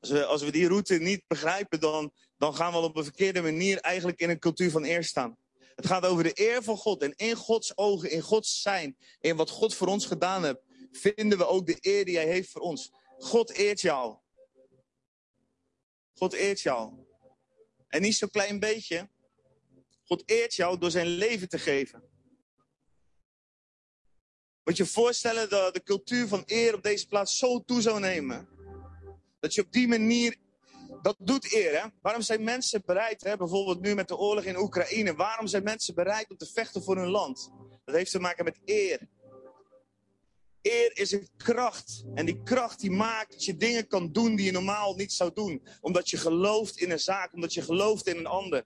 [0.00, 3.42] Als we, als we die route niet begrijpen, dan, dan gaan we op een verkeerde
[3.42, 5.36] manier eigenlijk in een cultuur van eer staan.
[5.74, 9.36] Het gaat over de eer van God en in Gods ogen, in Gods zijn, in
[9.36, 12.60] wat God voor ons gedaan heeft vinden we ook de eer die hij heeft voor
[12.60, 12.92] ons.
[13.18, 14.16] God eert jou.
[16.14, 16.92] God eert jou.
[17.88, 19.08] En niet zo'n klein beetje.
[20.04, 22.02] God eert jou door zijn leven te geven.
[24.64, 28.00] Moet je je voorstellen dat de cultuur van eer op deze plaats zo toe zou
[28.00, 28.48] nemen.
[29.40, 30.36] Dat je op die manier,
[31.02, 31.88] dat doet eer hè.
[32.02, 33.36] Waarom zijn mensen bereid, hè?
[33.36, 35.14] bijvoorbeeld nu met de oorlog in Oekraïne.
[35.14, 37.50] Waarom zijn mensen bereid om te vechten voor hun land?
[37.84, 39.08] Dat heeft te maken met eer.
[40.70, 42.04] Eer is een kracht.
[42.14, 45.30] En die kracht die maakt dat je dingen kan doen die je normaal niet zou
[45.34, 45.66] doen.
[45.80, 48.64] Omdat je gelooft in een zaak, omdat je gelooft in een ander.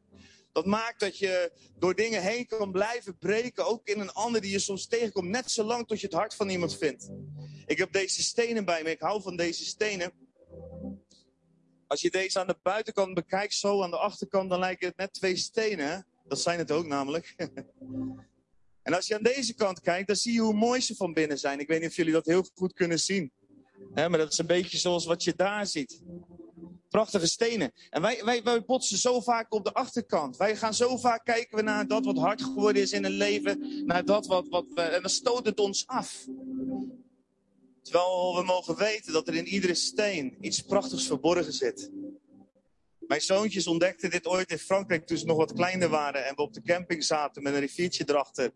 [0.52, 4.50] Dat maakt dat je door dingen heen kan blijven breken, ook in een ander die
[4.50, 7.10] je soms tegenkomt, net zolang tot je het hart van iemand vindt.
[7.66, 10.12] Ik heb deze stenen bij me, ik hou van deze stenen.
[11.86, 15.12] Als je deze aan de buitenkant bekijkt, zo aan de achterkant, dan lijken het net
[15.12, 16.06] twee stenen.
[16.24, 17.34] Dat zijn het ook namelijk.
[18.82, 21.38] En als je aan deze kant kijkt, dan zie je hoe mooi ze van binnen
[21.38, 21.60] zijn.
[21.60, 23.32] Ik weet niet of jullie dat heel goed kunnen zien.
[23.94, 26.02] maar dat is een beetje zoals wat je daar ziet.
[26.88, 27.72] Prachtige stenen.
[27.90, 30.36] En wij, wij, wij botsen zo vaak op de achterkant.
[30.36, 33.84] Wij gaan zo vaak kijken we naar dat wat hard geworden is in het leven.
[33.86, 36.26] Naar dat wat, wat we, en dan stoot het ons af.
[37.82, 41.90] Terwijl we mogen weten dat er in iedere steen iets prachtigs verborgen zit.
[42.98, 46.26] Mijn zoontjes ontdekten dit ooit in Frankrijk toen ze nog wat kleiner waren.
[46.26, 48.52] En we op de camping zaten met een riviertje erachter.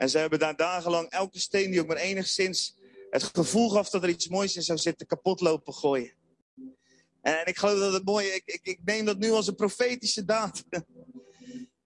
[0.00, 2.74] En ze hebben daar dagenlang elke steen die ook maar enigszins
[3.10, 6.12] het gevoel gaf dat er iets moois in zou zitten, kapot lopen gooien.
[7.22, 10.24] En ik geloof dat het mooie, ik, ik, ik neem dat nu als een profetische
[10.24, 10.64] daad.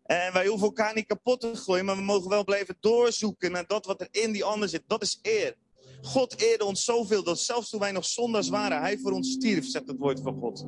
[0.04, 3.66] En wij hoeven elkaar niet kapot te gooien, maar we mogen wel blijven doorzoeken naar
[3.66, 4.82] dat wat er in die ander zit.
[4.86, 5.56] Dat is eer.
[6.02, 9.66] God eerde ons zoveel dat zelfs toen wij nog zondags waren, hij voor ons stierf,
[9.66, 10.66] zegt het woord van God.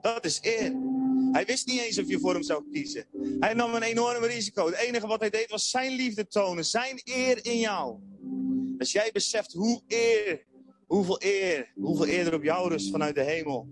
[0.00, 0.72] Dat is eer.
[1.32, 3.06] Hij wist niet eens of je voor hem zou kiezen.
[3.38, 4.66] Hij nam een enorm risico.
[4.66, 7.98] Het enige wat hij deed was zijn liefde tonen, zijn eer in jou.
[8.78, 10.46] Als jij beseft hoe eer,
[10.86, 13.68] hoeveel eer, hoeveel eer er op jou rust vanuit de hemel,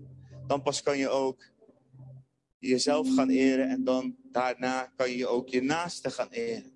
[0.47, 1.43] dan pas kan je ook
[2.59, 6.71] jezelf gaan eren en dan daarna kan je ook je naaste gaan eren.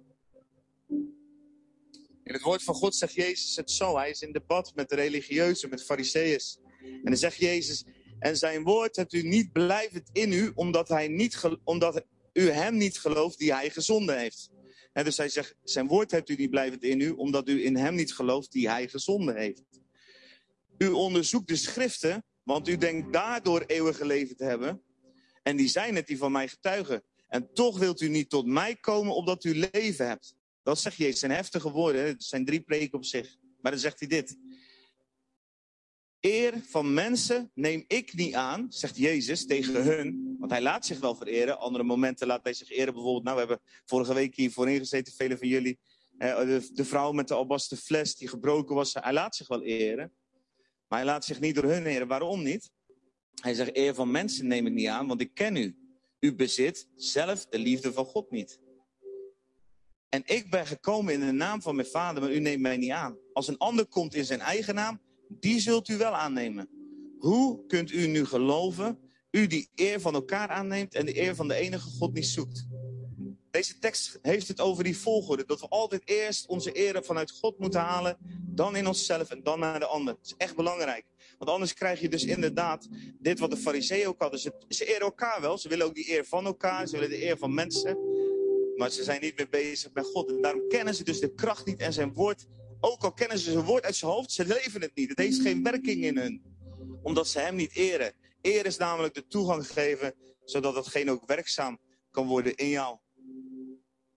[2.24, 3.98] In het woord van God zegt Jezus het zo.
[3.98, 6.58] Hij is in debat met de religieuzen, met fariseeërs.
[6.82, 7.86] En dan zegt Jezus,
[8.24, 12.78] en zijn woord hebt u niet blijvend in u, omdat, hij niet omdat u hem
[12.78, 14.50] niet gelooft die hij gezonden heeft.
[14.94, 17.76] En dus hij zegt, zijn woord hebt u niet blijvend in u, omdat u in
[17.76, 19.64] hem niet gelooft die hij gezonden heeft.
[20.78, 24.82] U onderzoekt de schriften, want u denkt daardoor eeuwige leven te hebben.
[25.42, 27.04] En die zijn het die van mij getuigen.
[27.28, 30.36] En toch wilt u niet tot mij komen opdat u leven hebt.
[30.64, 31.20] Dat zegt Jezus.
[31.20, 32.06] zijn heftige woorden.
[32.06, 33.38] Het zijn drie preken op zich.
[33.62, 34.38] Maar dan zegt hij dit.
[36.26, 40.36] Eer van mensen neem ik niet aan, zegt Jezus tegen hun.
[40.40, 41.60] Want hij laat zich wel vereren.
[41.60, 42.94] Andere momenten laat hij zich eren.
[42.94, 45.80] Bijvoorbeeld, nou, we hebben vorige week hier voorin gezeten, velen van jullie.
[46.18, 48.94] De, de vrouw met de albasten fles die gebroken was.
[48.94, 50.14] Hij laat zich wel eren.
[50.88, 52.08] Maar hij laat zich niet door hun eren.
[52.08, 52.72] Waarom niet?
[53.42, 55.78] Hij zegt, eer van mensen neem ik niet aan, want ik ken u.
[56.20, 58.60] U bezit zelf de liefde van God niet.
[60.10, 62.92] En ik ben gekomen in de naam van mijn vader, maar u neemt mij niet
[62.92, 63.18] aan.
[63.34, 65.02] Als een ander komt in zijn eigen naam,
[65.40, 66.70] die zult u wel aannemen.
[67.18, 69.00] Hoe kunt u nu geloven,
[69.32, 72.68] u die eer van elkaar aanneemt en de eer van de enige God niet zoekt?
[73.54, 75.46] Deze tekst heeft het over die volgorde.
[75.46, 78.18] Dat we altijd eerst onze ere vanuit God moeten halen.
[78.42, 80.14] Dan in onszelf en dan naar de ander.
[80.14, 81.06] Dat is echt belangrijk.
[81.38, 82.88] Want anders krijg je dus inderdaad
[83.20, 84.40] dit wat de fariseeën ook hadden.
[84.40, 85.58] Ze, ze eren elkaar wel.
[85.58, 86.88] Ze willen ook die eer van elkaar.
[86.88, 87.98] Ze willen de eer van mensen.
[88.76, 90.30] Maar ze zijn niet meer bezig met God.
[90.30, 92.46] En daarom kennen ze dus de kracht niet en zijn woord.
[92.86, 95.10] Ook al kennen ze zijn woord uit zijn hoofd, ze leven het niet.
[95.10, 96.44] Het heeft geen werking in hun.
[97.04, 98.14] Omdat ze hem niet eren.
[98.42, 101.80] Eer is namelijk de toegang geven, zodat hetgeen ook werkzaam
[102.12, 102.98] kan worden in jou.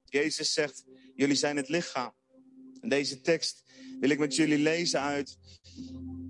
[0.05, 2.15] Jezus zegt, jullie zijn het lichaam.
[2.81, 3.63] En deze tekst
[4.01, 5.39] wil ik met jullie lezen uit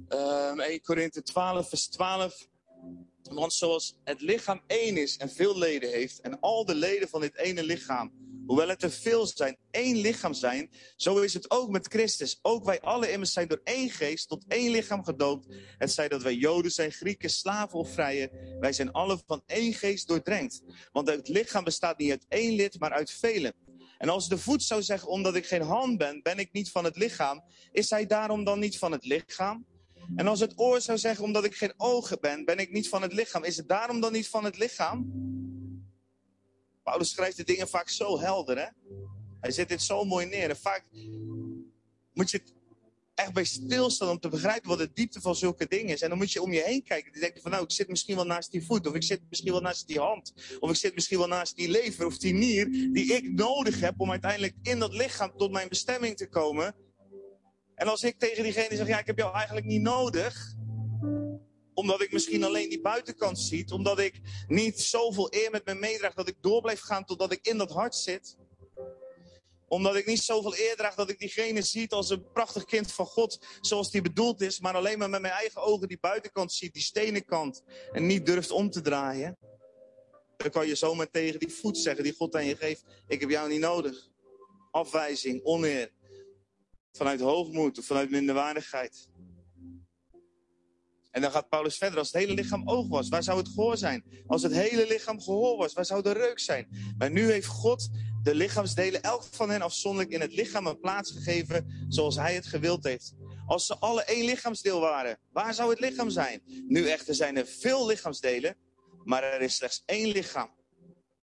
[0.09, 2.49] um, 1 Korinthe 12, vers 12.
[3.23, 7.21] Want zoals het lichaam één is en veel leden heeft, en al de leden van
[7.21, 8.13] dit ene lichaam,
[8.47, 12.39] hoewel het er veel zijn, één lichaam zijn, zo is het ook met Christus.
[12.43, 15.47] Ook wij alle immers zijn door één geest tot één lichaam gedoopt.
[15.79, 19.75] Het zij dat wij Joden zijn, Grieken, slaven of vrije, wij zijn alle van één
[19.75, 20.63] geest doordrenkt.
[20.93, 23.55] Want het lichaam bestaat niet uit één lid, maar uit velen.
[23.99, 26.85] En als de voet zou zeggen, omdat ik geen hand ben, ben ik niet van
[26.85, 29.67] het lichaam, is hij daarom dan niet van het lichaam?
[30.17, 33.03] En als het oor zou zeggen, omdat ik geen ogen ben, ben ik niet van
[33.03, 35.13] het lichaam, is het daarom dan niet van het lichaam?
[36.87, 38.67] Paulus schrijft de dingen vaak zo helder, hè?
[39.41, 40.51] Hij zet dit zo mooi neer.
[40.51, 40.85] En vaak
[42.13, 42.41] moet je
[43.15, 46.03] echt bij stilstaan om te begrijpen wat de diepte van zulke dingen is.
[46.03, 47.13] En dan moet je om je heen kijken.
[47.13, 48.87] Dan denk je van nou, ik zit misschien wel naast die voet.
[48.87, 50.33] Of ik zit misschien wel naast die hand.
[50.61, 52.71] Of ik zit misschien wel naast die lever of die nier.
[52.93, 56.75] Die ik nodig heb om uiteindelijk in dat lichaam tot mijn bestemming te komen.
[57.75, 60.55] En als ik tegen diegene zeg, ja, ik heb jou eigenlijk niet nodig.
[61.77, 63.73] Omdat ik misschien alleen die buitenkant ziet.
[63.73, 67.47] Omdat ik niet zoveel eer met me meedraag dat ik door blijf gaan totdat ik
[67.47, 68.37] in dat hart zit
[69.69, 73.07] omdat ik niet zoveel eer draag dat ik diegene ziet als een prachtig kind van
[73.07, 76.73] God, zoals die bedoeld is, maar alleen maar met mijn eigen ogen die buitenkant ziet,
[76.73, 77.63] die stenen kant,
[77.93, 79.39] en niet durft om te draaien.
[80.37, 83.31] Dan kan je zomaar tegen die voet zeggen die God aan je geeft, ik heb
[83.31, 84.09] jou niet nodig.
[84.71, 85.91] Afwijzing, oneer,
[86.93, 89.09] vanuit hoogmoed of vanuit minderwaardigheid.
[91.17, 91.99] En dan gaat Paulus verder.
[91.99, 94.05] Als het hele lichaam oog was, waar zou het gehoor zijn?
[94.27, 96.69] Als het hele lichaam gehoor was, waar zou de reuk zijn?
[96.99, 97.89] Maar nu heeft God
[98.23, 102.47] de lichaamsdelen, elk van hen afzonderlijk, in het lichaam een plaats gegeven zoals hij het
[102.47, 103.15] gewild heeft.
[103.47, 106.43] Als ze alle één lichaamsdeel waren, waar zou het lichaam zijn?
[106.69, 108.57] Nu echter zijn er veel lichaamsdelen,
[109.05, 110.51] maar er is slechts één lichaam.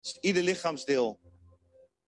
[0.01, 1.19] Dus ieder lichaamsdeel,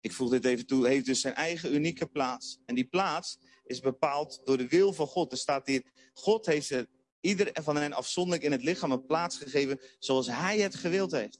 [0.02, 2.60] ik voeg dit even toe, heeft dus zijn eigen unieke plaats.
[2.66, 5.32] En die plaats is bepaald door de wil van God.
[5.32, 6.88] Er staat hier, God heeft er
[7.28, 11.38] ieder van hen afzonderlijk in het lichaam een plaats gegeven zoals hij het gewild heeft.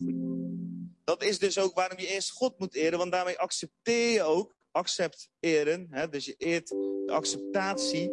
[1.04, 4.56] Dat is dus ook waarom je eerst God moet eren, want daarmee accepteer je ook,
[4.72, 8.12] accepteren, hè, dus je eert de acceptatie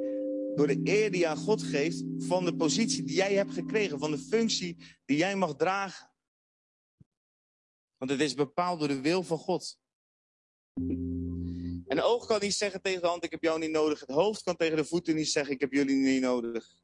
[0.55, 3.99] door de eer die je aan God geeft van de positie die jij hebt gekregen,
[3.99, 6.11] van de functie die jij mag dragen.
[7.97, 9.79] Want het is bepaald door de wil van God.
[11.87, 14.01] En de oog kan niet zeggen tegen de hand, ik heb jou niet nodig.
[14.01, 16.84] Het hoofd kan tegen de voeten niet zeggen, ik heb jullie niet nodig.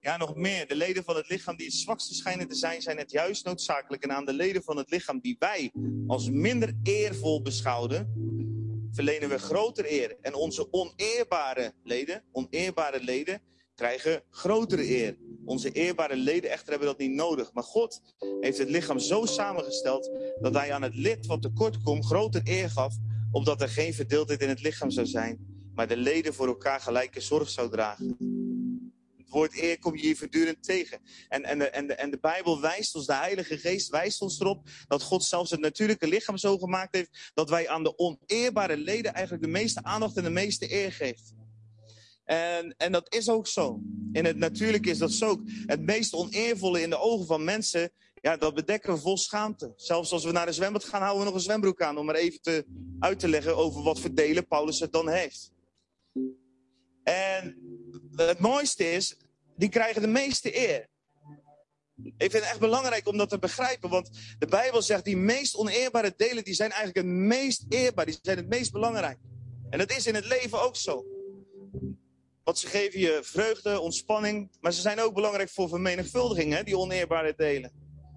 [0.00, 0.68] Ja, nog meer.
[0.68, 4.02] De leden van het lichaam die het zwakste schijnen te zijn, zijn het juist noodzakelijk.
[4.02, 5.72] En aan de leden van het lichaam die wij
[6.06, 8.12] als minder eervol beschouwden,
[8.92, 10.16] verlenen we grotere eer.
[10.20, 13.40] En onze oneerbare leden, oneerbare leden,
[13.74, 15.16] krijgen grotere eer.
[15.44, 17.52] Onze eerbare leden echter hebben dat niet nodig.
[17.52, 18.00] Maar God
[18.40, 22.70] heeft het lichaam zo samengesteld dat hij aan het lid wat tekort komt groter eer
[22.70, 22.94] gaf,
[23.30, 25.38] opdat er geen verdeeldheid in het lichaam zou zijn,
[25.74, 28.37] maar de leden voor elkaar gelijke zorg zou dragen
[29.28, 31.00] het woord eer kom je hier voortdurend tegen.
[31.28, 34.40] En, en, de, en, de, en de Bijbel wijst ons, de Heilige Geest wijst ons
[34.40, 38.76] erop dat God zelfs het natuurlijke lichaam zo gemaakt heeft dat wij aan de oneerbare
[38.76, 41.34] leden eigenlijk de meeste aandacht en de meeste eer geeft.
[42.24, 43.80] En, en dat is ook zo.
[44.12, 45.42] In het natuurlijke is dat zo.
[45.66, 49.72] Het meest oneervolle in de ogen van mensen, ja, dat bedekken we vol schaamte.
[49.76, 51.98] Zelfs als we naar de zwembad gaan, houden we nog een zwembroek aan.
[51.98, 52.66] Om maar even te,
[52.98, 55.52] uit te leggen over wat voor delen Paulus het dan heeft.
[57.02, 57.56] En
[58.26, 59.16] het mooiste is,
[59.56, 60.88] die krijgen de meeste eer.
[62.02, 65.56] Ik vind het echt belangrijk om dat te begrijpen, want de Bijbel zegt die meest
[65.56, 69.18] oneerbare delen, die zijn eigenlijk het meest eerbaar, die zijn het meest belangrijk.
[69.70, 71.06] En dat is in het leven ook zo.
[72.44, 76.78] Want ze geven je vreugde, ontspanning, maar ze zijn ook belangrijk voor vermenigvuldiging, hè, die
[76.78, 77.72] oneerbare delen.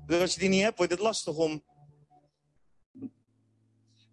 [0.06, 1.64] Dus als je die niet hebt, wordt het lastig om.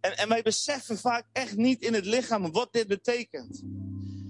[0.01, 3.63] En, en wij beseffen vaak echt niet in het lichaam wat dit betekent.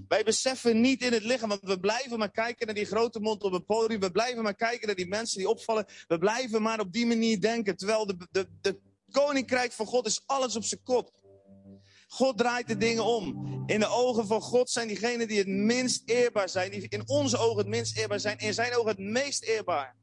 [0.08, 3.42] Wij beseffen niet in het lichaam, want we blijven maar kijken naar die grote mond
[3.42, 4.00] op het podium.
[4.00, 5.86] We blijven maar kijken naar die mensen die opvallen.
[6.06, 7.76] We blijven maar op die manier denken.
[7.76, 8.78] Terwijl de, de, de
[9.10, 11.10] koninkrijk van God is alles op zijn kop.
[12.08, 13.46] God draait de dingen om.
[13.66, 16.70] In de ogen van God zijn diegenen die het minst eerbaar zijn.
[16.70, 18.38] Die in onze ogen het minst eerbaar zijn.
[18.38, 19.96] In zijn ogen het meest eerbaar.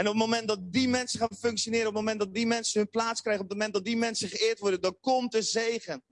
[0.00, 2.80] En op het moment dat die mensen gaan functioneren, op het moment dat die mensen
[2.80, 6.02] hun plaats krijgen, op het moment dat die mensen geëerd worden, dan komt de zegen.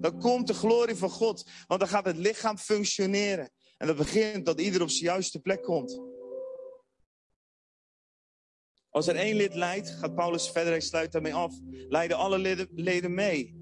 [0.00, 1.50] Dan komt de glorie van God.
[1.66, 3.50] Want dan gaat het lichaam functioneren.
[3.76, 6.00] En dat begint dat ieder op zijn juiste plek komt.
[8.90, 11.54] Als er één lid leidt, gaat Paulus verder, hij sluit daarmee af,
[11.88, 13.56] leiden alle leden, leden mee.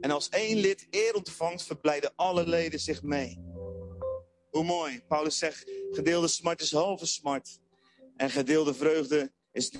[0.00, 3.38] En als één lid eer ontvangt, verblijden alle leden zich mee.
[4.50, 5.02] Hoe mooi.
[5.08, 7.62] Paulus zegt, gedeelde smart is halve smart.
[8.16, 9.70] En gedeelde vreugde is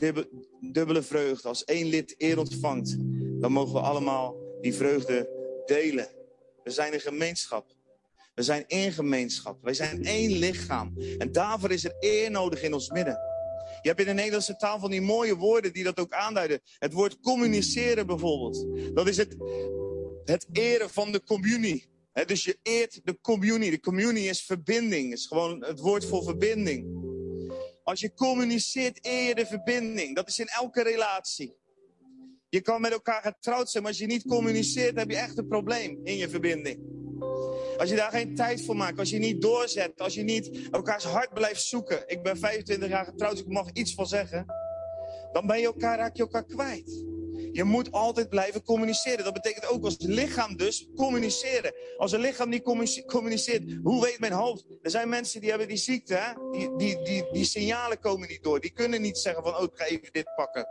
[0.61, 1.49] dubbele vreugde.
[1.49, 2.97] Als één lid eer ontvangt,
[3.41, 5.29] dan mogen we allemaal die vreugde
[5.67, 6.09] delen.
[6.63, 7.67] We zijn een gemeenschap.
[8.35, 9.59] We zijn één gemeenschap.
[9.63, 10.93] Wij zijn één lichaam.
[11.19, 13.19] En daarvoor is er eer nodig in ons midden.
[13.83, 16.61] Je hebt in de Nederlandse taal van die mooie woorden die dat ook aanduiden.
[16.79, 18.67] Het woord communiceren bijvoorbeeld.
[18.95, 19.37] Dat is het,
[20.25, 21.87] het eren van de communie.
[22.27, 23.71] dus je eert de communie.
[23.71, 25.13] De communie is verbinding.
[25.13, 27.04] is gewoon het woord voor verbinding.
[27.85, 30.15] Als je communiceert, eer je de verbinding.
[30.15, 31.57] Dat is in elke relatie.
[32.49, 35.49] Je kan met elkaar getrouwd zijn, maar als je niet communiceert, heb je echt een
[35.49, 36.81] probleem in je verbinding.
[37.79, 41.05] Als je daar geen tijd voor maakt, als je niet doorzet, als je niet elkaars
[41.05, 42.03] hart blijft zoeken.
[42.07, 44.47] Ik ben 25 jaar getrouwd, dus ik mag iets van zeggen.
[45.33, 47.05] Dan ben je elkaar, raak je elkaar kwijt.
[47.55, 49.25] Je moet altijd blijven communiceren.
[49.25, 51.75] Dat betekent ook als lichaam dus communiceren.
[51.97, 52.63] Als een lichaam niet
[53.07, 54.65] communiceert, hoe weet mijn hoofd?
[54.83, 56.33] Er zijn mensen die hebben die ziekte, hè?
[56.51, 58.61] Die, die, die, die signalen komen niet door.
[58.61, 60.69] Die kunnen niet zeggen van, oh, ik ga even dit pakken.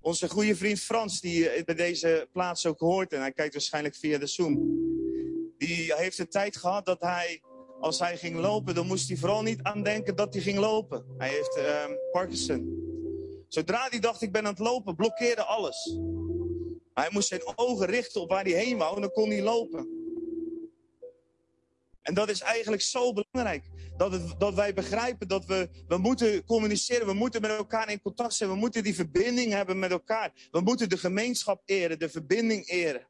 [0.00, 4.18] Onze goede vriend Frans, die bij deze plaats ook hoort, en hij kijkt waarschijnlijk via
[4.18, 4.54] de Zoom.
[5.58, 7.42] Die heeft de tijd gehad dat hij,
[7.80, 11.04] als hij ging lopen, dan moest hij vooral niet aan denken dat hij ging lopen.
[11.18, 12.85] Hij heeft uh, Parkinson.
[13.56, 15.98] Zodra hij dacht, ik ben aan het lopen, blokkeerde alles.
[16.94, 19.88] Hij moest zijn ogen richten op waar hij heen wou en dan kon hij lopen.
[22.02, 23.64] En dat is eigenlijk zo belangrijk.
[23.96, 27.06] Dat, het, dat wij begrijpen dat we, we moeten communiceren.
[27.06, 28.50] We moeten met elkaar in contact zijn.
[28.50, 30.32] We moeten die verbinding hebben met elkaar.
[30.50, 33.06] We moeten de gemeenschap eren, de verbinding eren.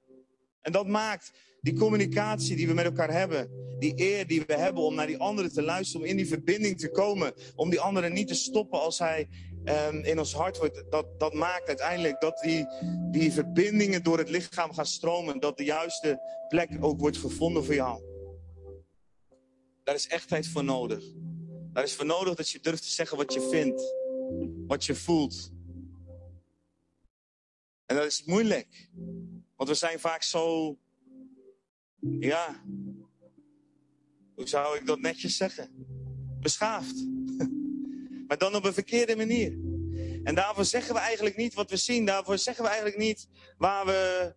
[0.60, 3.50] En dat maakt die communicatie die we met elkaar hebben.
[3.78, 6.02] Die eer die we hebben om naar die anderen te luisteren.
[6.02, 7.34] Om in die verbinding te komen.
[7.54, 9.28] Om die anderen niet te stoppen als hij
[9.68, 12.66] um, in ons hart wordt, dat, dat maakt uiteindelijk dat die,
[13.10, 15.40] die verbindingen door het lichaam gaan stromen.
[15.40, 18.02] Dat de juiste plek ook wordt gevonden voor jou.
[19.84, 21.04] Daar is echtheid voor nodig.
[21.72, 23.94] Daar is voor nodig dat je durft te zeggen wat je vindt.
[24.66, 25.52] Wat je voelt.
[27.86, 28.88] En dat is moeilijk.
[29.56, 30.76] Want we zijn vaak zo,
[32.00, 32.62] ja,
[34.34, 35.70] hoe zou ik dat netjes zeggen?
[36.40, 37.15] Beschaafd.
[38.26, 39.58] Maar dan op een verkeerde manier.
[40.22, 42.04] En daarvoor zeggen we eigenlijk niet wat we zien.
[42.04, 44.34] Daarvoor zeggen we eigenlijk niet waar we,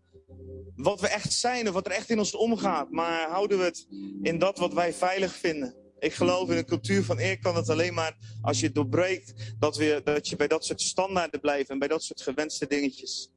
[0.75, 2.91] wat we echt zijn of wat er echt in ons omgaat.
[2.91, 3.87] Maar houden we het
[4.21, 5.75] in dat wat wij veilig vinden.
[5.99, 9.53] Ik geloof in een cultuur van eer kan het alleen maar als je het doorbreekt.
[9.59, 13.31] Dat, we, dat je bij dat soort standaarden blijft en bij dat soort gewenste dingetjes.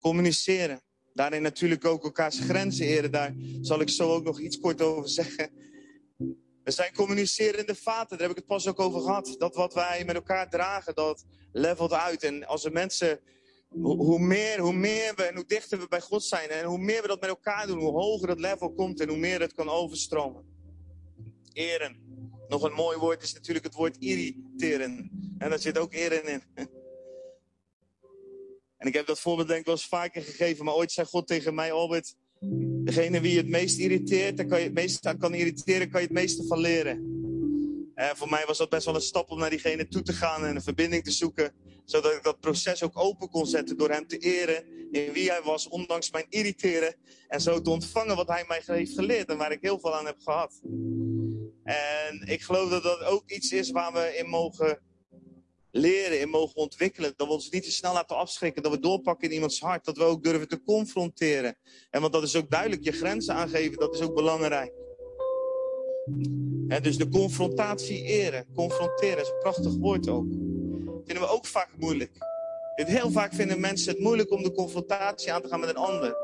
[0.00, 0.82] Communiceren.
[1.14, 3.10] Daarin natuurlijk ook elkaars grenzen eren.
[3.10, 5.50] Daar zal ik zo ook nog iets kort over zeggen.
[6.68, 9.34] We zijn communicerende vaten, daar heb ik het pas ook over gehad.
[9.38, 12.22] Dat wat wij met elkaar dragen, dat levelt uit.
[12.22, 13.20] En als we mensen,
[13.68, 16.48] hoe meer, hoe meer we en hoe dichter we bij God zijn...
[16.48, 19.00] en hoe meer we dat met elkaar doen, hoe hoger dat level komt...
[19.00, 20.44] en hoe meer het kan overstromen.
[21.52, 21.96] Eren.
[22.48, 25.10] Nog een mooi woord is natuurlijk het woord irriteren.
[25.38, 26.42] En daar zit ook eren in.
[28.76, 31.26] En ik heb dat voorbeeld denk ik wel eens vaker gegeven, maar ooit zei God
[31.26, 32.14] tegen mij, Albert...
[32.88, 36.06] Degene wie je het meest irriteert, daar kan je het meest kan irriteren, kan je
[36.06, 36.96] het meeste van leren.
[37.94, 40.44] En voor mij was dat best wel een stap om naar diegene toe te gaan
[40.44, 41.52] en een verbinding te zoeken.
[41.84, 45.42] Zodat ik dat proces ook open kon zetten door hem te eren in wie hij
[45.42, 46.94] was, ondanks mijn irriteren.
[47.28, 50.06] En zo te ontvangen wat hij mij heeft geleerd en waar ik heel veel aan
[50.06, 50.60] heb gehad.
[51.64, 54.78] En ik geloof dat dat ook iets is waar we in mogen
[55.70, 57.12] leren, in mogen ontwikkelen.
[57.16, 58.62] Dat we ons niet te snel laten afschrikken.
[58.62, 59.84] Dat we doorpakken in iemands hart.
[59.84, 61.56] Dat we ook durven te confronteren.
[61.90, 64.72] En want dat is ook duidelijk, je grenzen aangeven, dat is ook belangrijk.
[66.68, 68.46] Hè, dus de confrontatie eren.
[68.54, 70.26] Confronteren is een prachtig woord ook.
[71.04, 72.10] Vinden we ook vaak moeilijk.
[72.74, 76.16] Heel vaak vinden mensen het moeilijk om de confrontatie aan te gaan met een ander.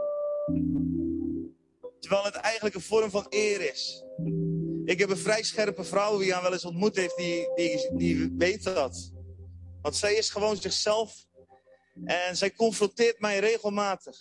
[2.00, 4.04] Terwijl het eigenlijk een vorm van eer is.
[4.84, 8.34] Ik heb een vrij scherpe vrouw die aan wel eens ontmoet heeft, die, die, die
[8.38, 9.12] weet dat.
[9.84, 11.26] Want zij is gewoon zichzelf
[12.04, 14.16] en zij confronteert mij regelmatig.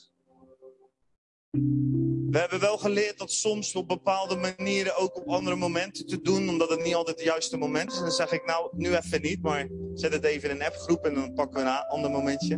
[2.30, 6.49] We hebben wel geleerd dat soms op bepaalde manieren ook op andere momenten te doen,
[6.49, 7.97] omdat het niet altijd het juiste moment is.
[7.97, 11.06] En dan zeg ik nou, nu even niet, maar zet het even in een appgroep
[11.06, 12.58] en dan pakken we een ander momentje.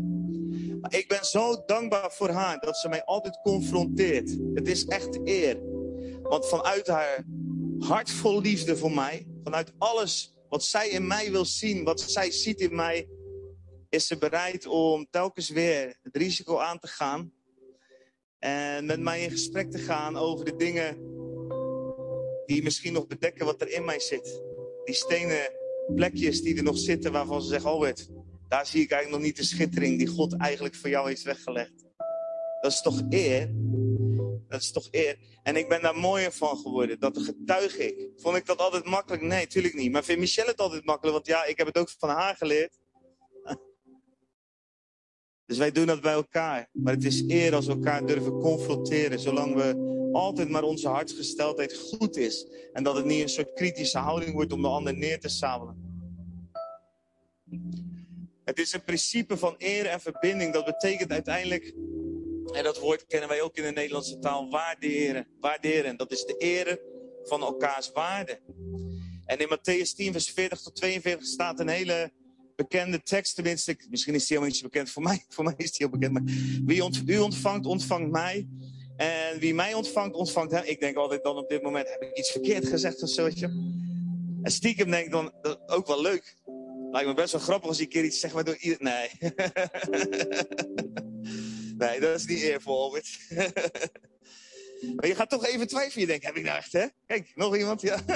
[0.82, 4.38] Maar ik ben zo dankbaar voor haar dat ze mij altijd confronteert.
[4.54, 5.60] Het is echt eer.
[6.22, 7.26] Want vanuit haar
[7.80, 12.32] hart vol liefde voor mij, vanuit alles wat zij in mij wil zien, wat zij
[12.32, 13.08] ziet in mij,
[13.90, 17.32] is ze bereid om telkens weer het risico aan te gaan.
[18.40, 20.98] En met mij in gesprek te gaan over de dingen
[22.46, 24.42] die misschien nog bedekken wat er in mij zit.
[24.84, 25.52] Die stenen
[25.96, 27.90] plekjes die er nog zitten waarvan ze zeggen, oh
[28.48, 31.86] daar zie ik eigenlijk nog niet de schittering die God eigenlijk voor jou heeft weggelegd.
[32.62, 33.50] Dat is toch eer?
[34.48, 35.18] Dat is toch eer?
[35.44, 37.00] En ik ben daar mooier van geworden.
[37.00, 38.10] Dat getuig ik.
[38.16, 39.22] Vond ik dat altijd makkelijk?
[39.22, 39.92] Nee, natuurlijk niet.
[39.92, 41.16] Maar vind Michelle het altijd makkelijk?
[41.16, 42.80] Want ja, ik heb het ook van haar geleerd.
[45.46, 46.70] Dus wij doen dat bij elkaar.
[46.72, 49.20] Maar het is eer als we elkaar durven confronteren.
[49.20, 52.48] Zolang we altijd maar onze hartsgesteldheid goed is.
[52.74, 55.86] En dat het niet een soort kritische houding wordt om de ander neer te sabelen.
[58.46, 60.54] Het is een principe van eer en verbinding.
[60.54, 61.74] Dat betekent uiteindelijk,
[62.56, 65.28] en dat woord kennen wij ook in de Nederlandse taal, waarderen.
[65.40, 65.98] Waarderen.
[65.98, 66.82] Dat is de ere
[67.24, 68.40] van elkaars waarde.
[69.26, 72.12] En in Matthäus 10, vers 40 tot 42 staat een hele
[72.56, 73.36] bekende tekst.
[73.36, 75.26] Tenminste, misschien is die helemaal niet bekend voor mij.
[75.30, 76.14] Voor mij is die heel bekend.
[76.14, 76.34] Maar
[76.66, 78.48] wie u ontvangt, ontvangt mij.
[78.98, 80.64] En wie mij ontvangt, ontvangt hem.
[80.64, 83.30] Ik denk altijd dan op dit moment, heb ik iets verkeerd gezegd of zo.
[84.42, 85.34] En stiekem denk ik dan,
[85.66, 86.36] ook wel leuk.
[86.92, 88.78] Lijkt me best wel grappig als ik een keer iets zeg maar door ieder...
[88.82, 89.10] Nee.
[91.78, 93.20] nee, dat is niet eervol, Albert.
[94.96, 96.02] maar je gaat toch even twijfelen.
[96.02, 96.86] Je denkt, heb ik nou echt, hè?
[97.06, 97.82] Kijk, nog iemand?
[97.82, 98.00] Ja.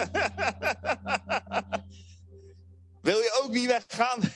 [3.02, 4.20] Wil je ook niet weggaan?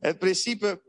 [0.00, 0.82] Het principe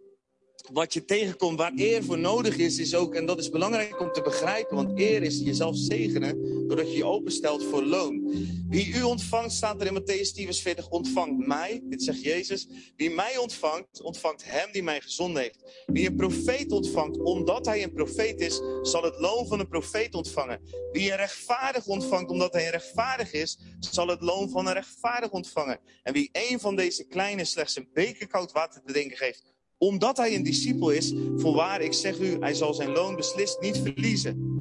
[0.72, 4.12] wat je tegenkomt, waar eer voor nodig is, is ook, en dat is belangrijk om
[4.12, 8.21] te begrijpen, want eer is jezelf zegenen, doordat je je openstelt voor loon.
[8.67, 12.67] Wie u ontvangt, staat er in Matthäus 10, vers 40, ontvangt mij, dit zegt Jezus.
[12.95, 15.84] Wie mij ontvangt, ontvangt hem die mij gezonden heeft.
[15.86, 20.15] Wie een profeet ontvangt, omdat hij een profeet is, zal het loon van een profeet
[20.15, 20.62] ontvangen.
[20.91, 25.79] Wie een rechtvaardig ontvangt, omdat hij rechtvaardig is, zal het loon van een rechtvaardig ontvangen.
[26.03, 29.43] En wie een van deze kleine slechts een beker koud water te drinken geeft,
[29.77, 33.77] omdat hij een discipel is, voorwaar, ik zeg u, hij zal zijn loon beslist niet
[33.77, 34.59] verliezen.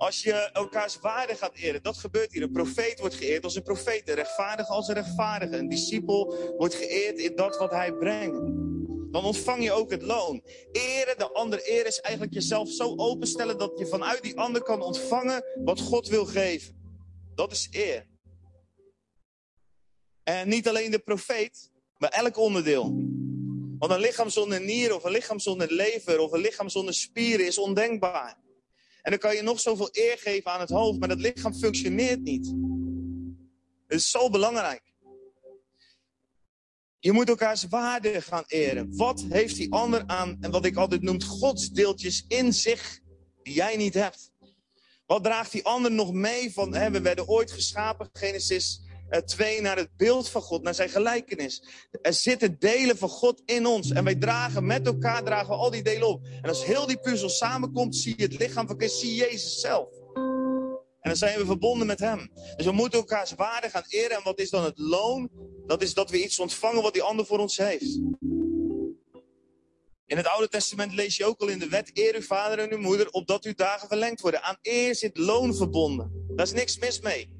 [0.00, 2.42] Als je elkaars waarde gaat eren, dat gebeurt hier.
[2.42, 5.56] Een profeet wordt geëerd als een profeet, een rechtvaardige als een rechtvaardige.
[5.56, 8.38] Een discipel wordt geëerd in dat wat hij brengt.
[9.12, 10.42] Dan ontvang je ook het loon.
[10.72, 14.82] Eren, de ander eren is eigenlijk jezelf zo openstellen dat je vanuit die ander kan
[14.82, 16.74] ontvangen wat God wil geven.
[17.34, 18.06] Dat is eer.
[20.22, 22.82] En niet alleen de profeet, maar elk onderdeel.
[23.78, 27.46] Want een lichaam zonder nieren of een lichaam zonder lever of een lichaam zonder spieren
[27.46, 28.48] is ondenkbaar.
[29.02, 32.22] En dan kan je nog zoveel eer geven aan het hoofd, maar dat lichaam functioneert
[32.22, 32.46] niet.
[33.86, 34.82] Het is zo belangrijk.
[36.98, 38.96] Je moet elkaars waarde gaan eren.
[38.96, 43.00] Wat heeft die ander aan, en wat ik altijd noem, godsdeeltjes in zich
[43.42, 44.32] die jij niet hebt?
[45.06, 48.80] Wat draagt die ander nog mee van, hè, we werden ooit geschapen, Genesis
[49.24, 51.64] twee naar het beeld van God, naar zijn gelijkenis.
[52.02, 53.90] Er zitten delen van God in ons.
[53.90, 56.26] En wij dragen met elkaar dragen we al die delen op.
[56.42, 59.88] En als heel die puzzel samenkomt, zie je het lichaam van Christus, zie Jezus zelf.
[61.00, 62.30] En dan zijn we verbonden met hem.
[62.56, 64.16] Dus we moeten elkaars waarde gaan eren.
[64.16, 65.30] En wat is dan het loon?
[65.66, 68.00] Dat is dat we iets ontvangen wat die ander voor ons heeft.
[70.06, 72.72] In het Oude Testament lees je ook al in de wet, eer uw vader en
[72.72, 74.42] uw moeder, opdat uw dagen verlengd worden.
[74.42, 76.26] Aan eer zit loon verbonden.
[76.36, 77.39] Daar is niks mis mee.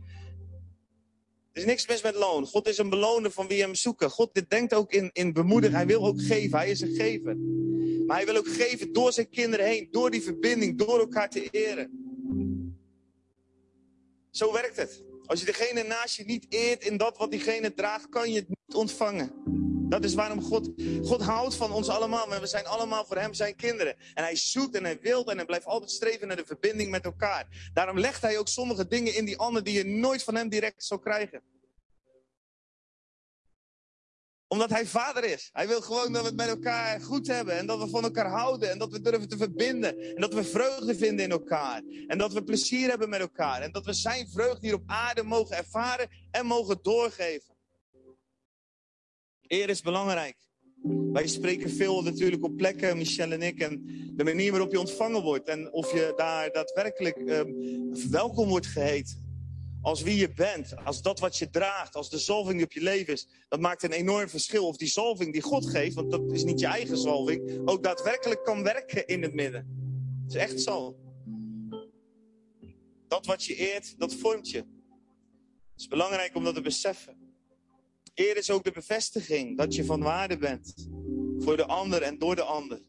[1.53, 2.47] Er is niks mis met loon.
[2.47, 4.11] God is een beloner van wie hem zoeken.
[4.11, 5.73] God dit denkt ook in, in bemoedig.
[5.73, 6.59] Hij wil ook geven.
[6.59, 7.37] Hij is een gever.
[8.07, 9.89] Maar hij wil ook geven door zijn kinderen heen.
[9.91, 10.79] Door die verbinding.
[10.79, 11.91] Door elkaar te eren.
[14.31, 15.05] Zo werkt het.
[15.27, 18.49] Als je degene naast je niet eert in dat wat diegene draagt, kan je het
[18.49, 19.33] niet ontvangen.
[19.91, 20.71] Dat is waarom God,
[21.03, 22.27] God houdt van ons allemaal.
[22.27, 23.97] Maar we zijn allemaal voor hem zijn kinderen.
[24.15, 27.05] En hij zoekt en hij wil en hij blijft altijd streven naar de verbinding met
[27.05, 27.71] elkaar.
[27.73, 30.85] Daarom legt hij ook sommige dingen in die ander die je nooit van hem direct
[30.85, 31.43] zou krijgen.
[34.49, 35.51] Omdat hij vader is.
[35.53, 37.57] Hij wil gewoon dat we het met elkaar goed hebben.
[37.57, 38.71] En dat we van elkaar houden.
[38.71, 39.99] En dat we durven te verbinden.
[39.99, 41.83] En dat we vreugde vinden in elkaar.
[42.07, 43.63] En dat we plezier hebben met elkaar.
[43.63, 47.59] En dat we zijn vreugde hier op aarde mogen ervaren en mogen doorgeven.
[49.51, 50.37] Eer is belangrijk.
[51.13, 53.83] Wij spreken veel natuurlijk op plekken, Michel en ik, en
[54.17, 55.49] de manier waarop je ontvangen wordt.
[55.49, 59.29] En of je daar daadwerkelijk um, welkom wordt geheten.
[59.83, 63.13] Als wie je bent, als dat wat je draagt, als de zalving op je leven
[63.13, 63.29] is.
[63.49, 64.67] Dat maakt een enorm verschil.
[64.67, 68.45] Of die zalving die God geeft, want dat is niet je eigen zalving, ook daadwerkelijk
[68.45, 69.67] kan werken in het midden.
[70.23, 70.97] Het is echt zo.
[73.09, 74.59] Dat wat je eert, dat vormt je.
[74.59, 77.30] Het is belangrijk om dat te beseffen.
[78.21, 80.89] Eer is ook de bevestiging dat je van waarde bent.
[81.39, 82.81] Voor de ander en door de ander.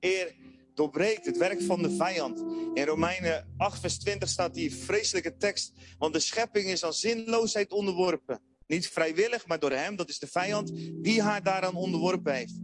[0.00, 0.34] Eer
[0.74, 2.38] doorbreekt het werk van de vijand.
[2.74, 5.72] In Romeinen 8, vers 20 staat die vreselijke tekst.
[5.98, 8.40] Want de schepping is aan zinloosheid onderworpen.
[8.66, 12.60] Niet vrijwillig, maar door hem, dat is de vijand, die haar daaraan onderworpen heeft.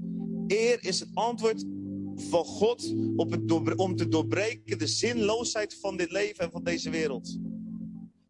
[0.47, 1.65] Eer is het antwoord
[2.17, 6.91] van God op het om te doorbreken de zinloosheid van dit leven en van deze
[6.91, 7.39] wereld.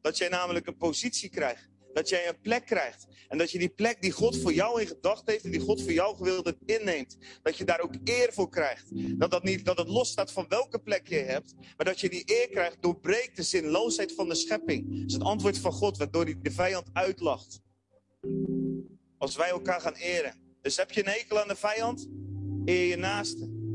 [0.00, 3.06] Dat jij namelijk een positie krijgt dat jij een plek krijgt.
[3.28, 5.82] En dat je die plek die God voor jou in gedachten heeft en die God
[5.82, 7.16] voor jou gewild heeft inneemt.
[7.42, 8.84] Dat je daar ook eer voor krijgt.
[9.18, 11.54] Dat, dat, niet, dat het los staat van welke plek je hebt.
[11.76, 14.88] Maar dat je die eer krijgt doorbreekt de zinloosheid van de schepping.
[14.88, 17.60] Dat is het antwoord van God waardoor hij de vijand uitlacht.
[19.18, 20.34] Als wij elkaar gaan eren.
[20.62, 22.08] Dus heb je een hekel aan de vijand?
[22.64, 23.65] Eer je naaste.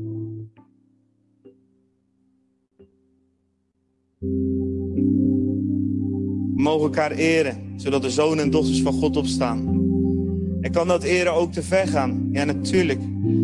[6.62, 9.80] Mogen elkaar eren, zodat de zonen en dochters van God opstaan.
[10.60, 12.28] En kan dat eren ook te ver gaan?
[12.32, 13.00] Ja, natuurlijk.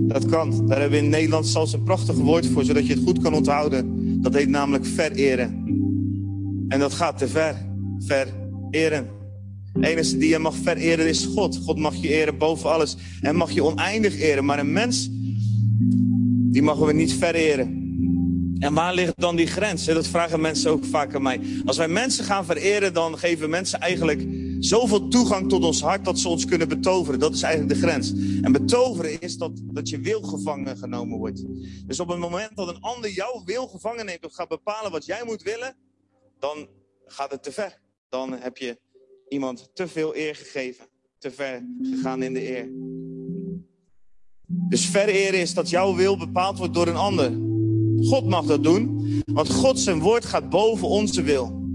[0.08, 0.66] Dat kan.
[0.66, 3.34] Daar hebben we in Nederland zelfs een prachtig woord voor, zodat je het goed kan
[3.34, 4.22] onthouden.
[4.22, 5.64] Dat heet namelijk vereren.
[6.68, 7.54] En dat gaat te ver.
[7.98, 9.06] Vereren.
[9.72, 11.56] De enige die je mag vereren is God.
[11.56, 12.96] God mag je eren boven alles.
[13.20, 14.44] En mag je oneindig eren.
[14.44, 15.08] Maar een mens,
[16.50, 17.77] die mogen we niet vereren.
[18.58, 19.84] En waar ligt dan die grens?
[19.84, 21.40] Dat vragen mensen ook vaak aan mij.
[21.64, 24.26] Als wij mensen gaan vereren, dan geven mensen eigenlijk
[24.60, 27.20] zoveel toegang tot ons hart dat ze ons kunnen betoveren.
[27.20, 28.12] Dat is eigenlijk de grens.
[28.42, 31.44] En betoveren is dat, dat je wil gevangen genomen wordt.
[31.86, 35.06] Dus op het moment dat een ander jouw wil gevangen neemt of gaat bepalen wat
[35.06, 35.76] jij moet willen,
[36.38, 36.68] dan
[37.06, 37.80] gaat het te ver.
[38.08, 38.78] Dan heb je
[39.28, 40.86] iemand te veel eer gegeven.
[41.18, 42.68] Te ver gegaan in de eer.
[44.46, 47.47] Dus vereren is dat jouw wil bepaald wordt door een ander.
[48.00, 51.66] God mag dat doen, want God zijn woord gaat boven onze wil.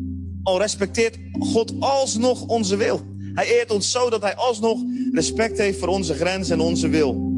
[0.44, 3.02] Al respecteert God alsnog onze wil.
[3.34, 7.32] Hij eert ons zo dat hij alsnog respect heeft voor onze grens en onze wil.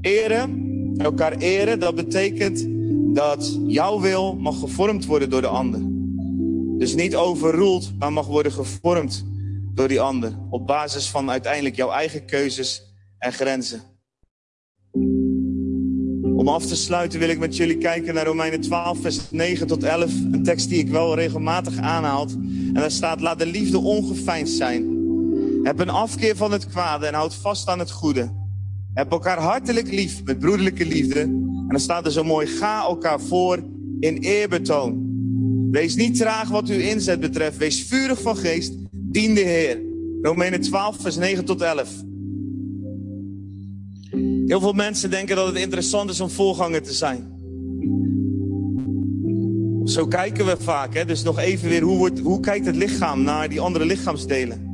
[0.00, 2.66] Eren, elkaar eren, dat betekent
[3.14, 5.80] dat jouw wil mag gevormd worden door de ander.
[6.78, 9.24] Dus niet overroeld, maar mag worden gevormd
[9.74, 10.38] door die ander.
[10.50, 13.93] Op basis van uiteindelijk jouw eigen keuzes en grenzen.
[16.36, 19.82] Om af te sluiten wil ik met jullie kijken naar Romeinen 12, vers 9 tot
[19.82, 20.10] 11.
[20.32, 22.26] Een tekst die ik wel regelmatig aanhaal.
[22.66, 25.02] En daar staat, laat de liefde ongeveinsd zijn.
[25.62, 28.32] Heb een afkeer van het kwade en houd vast aan het goede.
[28.94, 31.20] Heb elkaar hartelijk lief met broederlijke liefde.
[31.20, 33.62] En dan staat er zo mooi, ga elkaar voor
[34.00, 35.12] in eerbetoon.
[35.70, 37.56] Wees niet traag wat uw inzet betreft.
[37.56, 38.74] Wees vurig van geest.
[38.90, 39.80] Dien de Heer.
[40.22, 41.88] Romeinen 12, vers 9 tot 11.
[44.46, 47.32] Heel veel mensen denken dat het interessant is om voorganger te zijn.
[49.84, 50.94] Zo kijken we vaak.
[50.94, 51.04] Hè?
[51.04, 54.72] Dus nog even weer, hoe, wordt, hoe kijkt het lichaam naar die andere lichaamsdelen?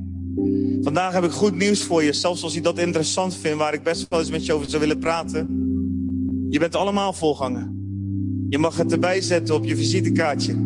[0.83, 2.13] Vandaag heb ik goed nieuws voor je.
[2.13, 4.81] Zelfs als je dat interessant vindt, waar ik best wel eens met je over zou
[4.81, 5.49] willen praten.
[6.49, 7.73] Je bent allemaal voorganger.
[8.49, 10.57] Je mag het erbij zetten op je visitekaartje.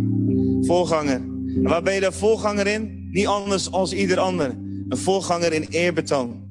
[0.60, 1.20] Voorganger.
[1.46, 3.08] En waar ben je daar voorganger in?
[3.10, 4.58] Niet anders als ieder ander.
[4.88, 6.43] Een voorganger in eerbetoon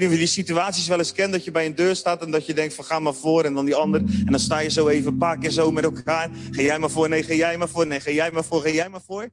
[0.00, 2.22] weet niet of je die situaties wel eens kent, dat je bij een deur staat
[2.22, 4.00] en dat je denkt van ga maar voor en dan die ander.
[4.00, 6.30] En dan sta je zo even een paar keer zo met elkaar.
[6.50, 8.68] Ga jij maar voor, nee, ga jij maar voor, nee, ga jij maar voor, ga
[8.68, 9.28] jij maar voor.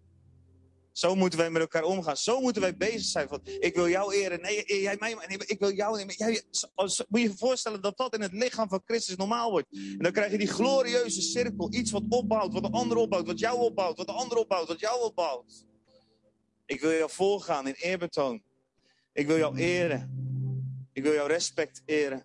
[0.91, 2.17] Zo moeten wij met elkaar omgaan.
[2.17, 3.27] Zo moeten wij bezig zijn.
[3.27, 4.41] Van, ik wil jou eren.
[4.41, 5.15] Nee, jij mij.
[5.27, 6.05] Nee, ik wil jou.
[6.05, 6.43] Nee, jij,
[6.75, 9.67] moet je je voorstellen dat dat in het lichaam van Christus normaal wordt.
[9.71, 11.73] En dan krijg je die glorieuze cirkel.
[11.73, 14.79] Iets wat opbouwt, wat de ander opbouwt, wat jou opbouwt, wat de ander opbouwt, wat
[14.79, 15.65] jou opbouwt.
[16.65, 18.43] Ik wil jou voorgaan in eerbetoon.
[19.13, 20.30] Ik wil jou eren.
[20.93, 22.23] Ik wil jouw respect eren.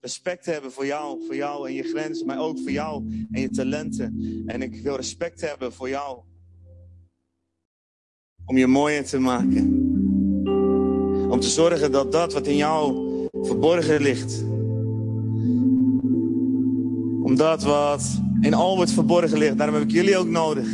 [0.00, 3.50] Respect hebben voor jou, voor jou en je grenzen, maar ook voor jou en je
[3.50, 4.42] talenten.
[4.46, 6.22] En ik wil respect hebben voor jou.
[8.44, 9.66] Om je mooier te maken.
[11.30, 13.08] Om te zorgen dat dat wat in jou
[13.42, 14.42] verborgen ligt.
[17.22, 20.68] Om dat wat in al wordt verborgen ligt, daarom heb ik jullie ook nodig.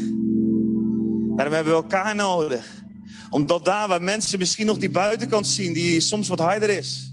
[1.37, 2.84] Daarom hebben we elkaar nodig.
[3.31, 7.13] Omdat daar waar mensen misschien nog die buitenkant zien, die soms wat harder is,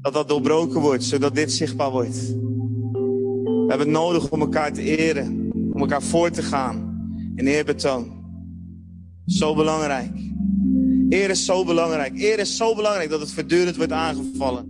[0.00, 2.36] dat dat doorbroken wordt, zodat dit zichtbaar wordt.
[3.68, 6.88] We hebben het nodig om elkaar te eren, om elkaar voor te gaan
[7.36, 8.16] in eerbetoon.
[9.26, 10.10] Zo belangrijk.
[11.08, 12.20] Eer is zo belangrijk.
[12.20, 14.66] Eer is zo belangrijk dat het voortdurend wordt aangevallen.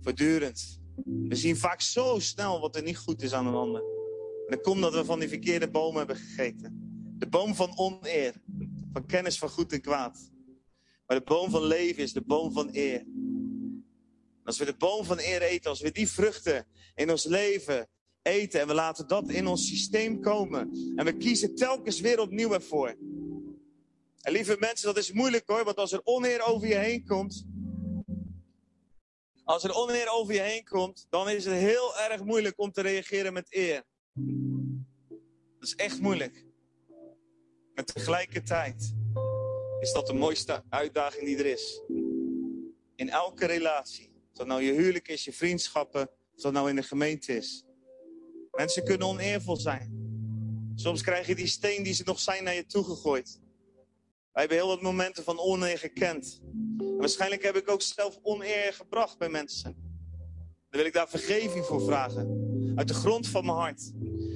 [0.00, 0.80] Voortdurend.
[1.04, 3.80] We zien vaak zo snel wat er niet goed is aan een ander.
[4.46, 6.91] En dat komt dat we van die verkeerde boom hebben gegeten.
[7.22, 8.34] De boom van oneer.
[8.92, 10.30] Van kennis van goed en kwaad.
[11.06, 13.06] Maar de boom van leven is de boom van eer.
[14.44, 17.88] Als we de boom van eer eten, als we die vruchten in ons leven
[18.22, 22.52] eten en we laten dat in ons systeem komen en we kiezen telkens weer opnieuw
[22.52, 22.96] ervoor.
[24.20, 27.46] En lieve mensen, dat is moeilijk hoor, want als er oneer over je heen komt,
[29.44, 32.80] als er oneer over je heen komt, dan is het heel erg moeilijk om te
[32.80, 33.84] reageren met eer.
[35.58, 36.50] Dat is echt moeilijk.
[37.74, 38.94] Maar tegelijkertijd
[39.80, 41.82] is dat de mooiste uitdaging die er is.
[42.96, 44.10] In elke relatie.
[44.30, 47.64] Of dat nou je huwelijk is, je vriendschappen, of dat nou in de gemeente is.
[48.50, 50.00] Mensen kunnen oneervol zijn.
[50.74, 53.40] Soms krijg je die steen die ze nog zijn naar je toegegooid.
[54.32, 56.40] Wij hebben heel wat momenten van oneer gekend.
[56.78, 59.74] En waarschijnlijk heb ik ook zelf oneer gebracht bij mensen.
[60.70, 62.50] Dan wil ik daar vergeving voor vragen.
[62.76, 63.92] Uit de grond van mijn hart.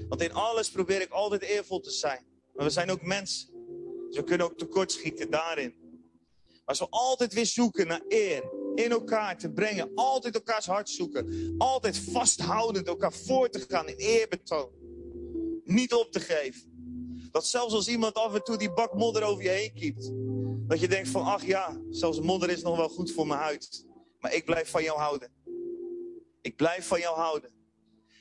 [0.08, 2.24] Want in alles probeer ik altijd eervol te zijn.
[2.56, 3.48] Maar we zijn ook mensen.
[4.06, 5.74] Dus we kunnen ook tekortschieten daarin.
[6.64, 9.90] Maar we altijd weer zoeken naar eer in elkaar te brengen.
[9.94, 11.54] Altijd elkaars hart zoeken.
[11.58, 14.70] Altijd vasthoudend elkaar voor te gaan in eerbetoon.
[15.64, 16.74] Niet op te geven.
[17.30, 20.10] Dat zelfs als iemand af en toe die bak modder over je heen kiept.
[20.68, 23.86] Dat je denkt van, ach ja, zelfs modder is nog wel goed voor mijn huid.
[24.18, 25.32] Maar ik blijf van jou houden.
[26.40, 27.50] Ik blijf van jou houden.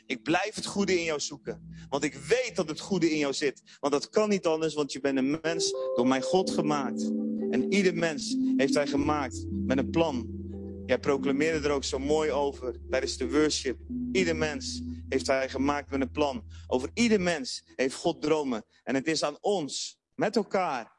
[0.05, 1.73] Ik blijf het goede in jou zoeken.
[1.89, 3.61] Want ik weet dat het goede in jou zit.
[3.79, 7.11] Want dat kan niet anders, want je bent een mens door mijn God gemaakt.
[7.49, 10.43] En ieder mens heeft hij gemaakt met een plan.
[10.85, 13.77] Jij proclameerde er ook zo mooi over tijdens de worship.
[14.11, 16.43] Ieder mens heeft hij gemaakt met een plan.
[16.67, 18.65] Over ieder mens heeft God dromen.
[18.83, 20.97] En het is aan ons, met elkaar,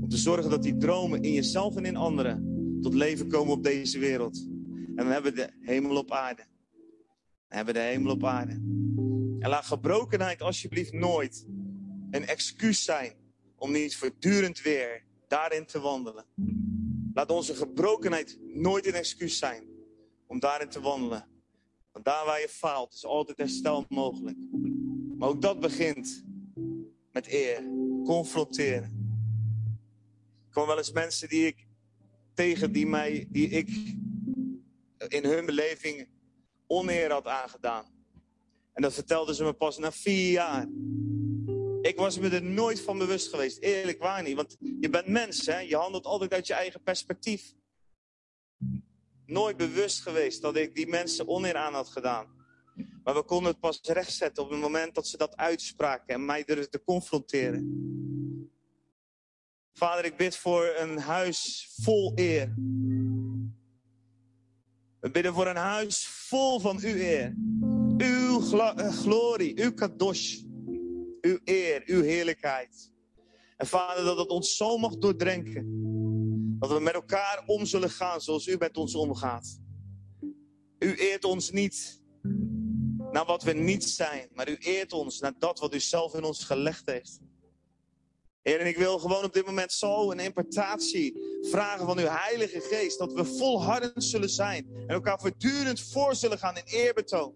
[0.00, 3.62] om te zorgen dat die dromen in jezelf en in anderen tot leven komen op
[3.62, 4.48] deze wereld.
[4.96, 6.42] En we hebben de hemel op aarde.
[7.48, 8.52] Hebben de hemel op aarde.
[9.38, 11.46] En laat gebrokenheid alsjeblieft nooit
[12.10, 13.12] een excuus zijn
[13.56, 16.24] om niet voortdurend weer daarin te wandelen.
[17.14, 19.64] Laat onze gebrokenheid nooit een excuus zijn
[20.26, 21.28] om daarin te wandelen.
[21.92, 24.38] Want daar waar je faalt is altijd herstel mogelijk.
[25.18, 26.24] Maar ook dat begint
[27.12, 27.62] met eer.
[28.04, 28.94] Confronteren.
[30.46, 31.66] Ik kwam wel eens mensen die ik
[32.34, 33.68] tegen, die, mij, die ik
[35.08, 36.08] in hun beleving
[36.66, 37.84] oneer had aangedaan.
[38.72, 40.68] En dat vertelden ze me pas na vier jaar.
[41.80, 43.58] Ik was me er nooit van bewust geweest.
[43.58, 44.36] Eerlijk waar niet.
[44.36, 45.58] Want je bent mens, hè?
[45.58, 47.54] Je handelt altijd uit je eigen perspectief.
[49.26, 52.26] Nooit bewust geweest dat ik die mensen oneer aan had gedaan.
[53.04, 56.44] Maar we konden het pas rechtzetten op het moment dat ze dat uitspraken en mij
[56.44, 57.84] durfden te confronteren.
[59.72, 62.54] Vader, ik bid voor een huis vol eer.
[65.06, 67.34] We bidden voor een huis vol van uw eer.
[67.98, 70.36] Uw eh, glorie, uw kadosh
[71.20, 72.92] uw eer, uw heerlijkheid.
[73.56, 75.64] En vader, dat het ons zo mag doordrenken.
[76.58, 79.60] Dat we met elkaar om zullen gaan zoals u met ons omgaat.
[80.78, 82.02] U eert ons niet
[83.10, 86.24] naar wat we niet zijn, maar u eert ons naar dat wat u zelf in
[86.24, 87.20] ons gelegd heeft.
[88.46, 92.60] Heer, en ik wil gewoon op dit moment zo een impartatie vragen van uw Heilige
[92.60, 92.98] Geest.
[92.98, 97.34] Dat we volhardend zullen zijn en elkaar voortdurend voor zullen gaan in eerbetoon.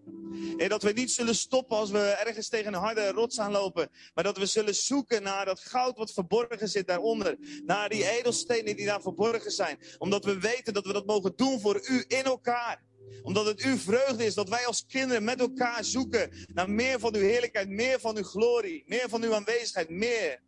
[0.57, 3.89] En dat we niet zullen stoppen als we ergens tegen een harde rots aanlopen.
[4.13, 7.37] Maar dat we zullen zoeken naar dat goud wat verborgen zit daaronder.
[7.65, 9.79] Naar die edelstenen die daar verborgen zijn.
[9.97, 12.89] Omdat we weten dat we dat mogen doen voor u in elkaar
[13.23, 17.15] omdat het uw vreugde is dat wij als kinderen met elkaar zoeken naar meer van
[17.15, 20.41] uw heerlijkheid, meer van uw glorie, meer van uw aanwezigheid, meer.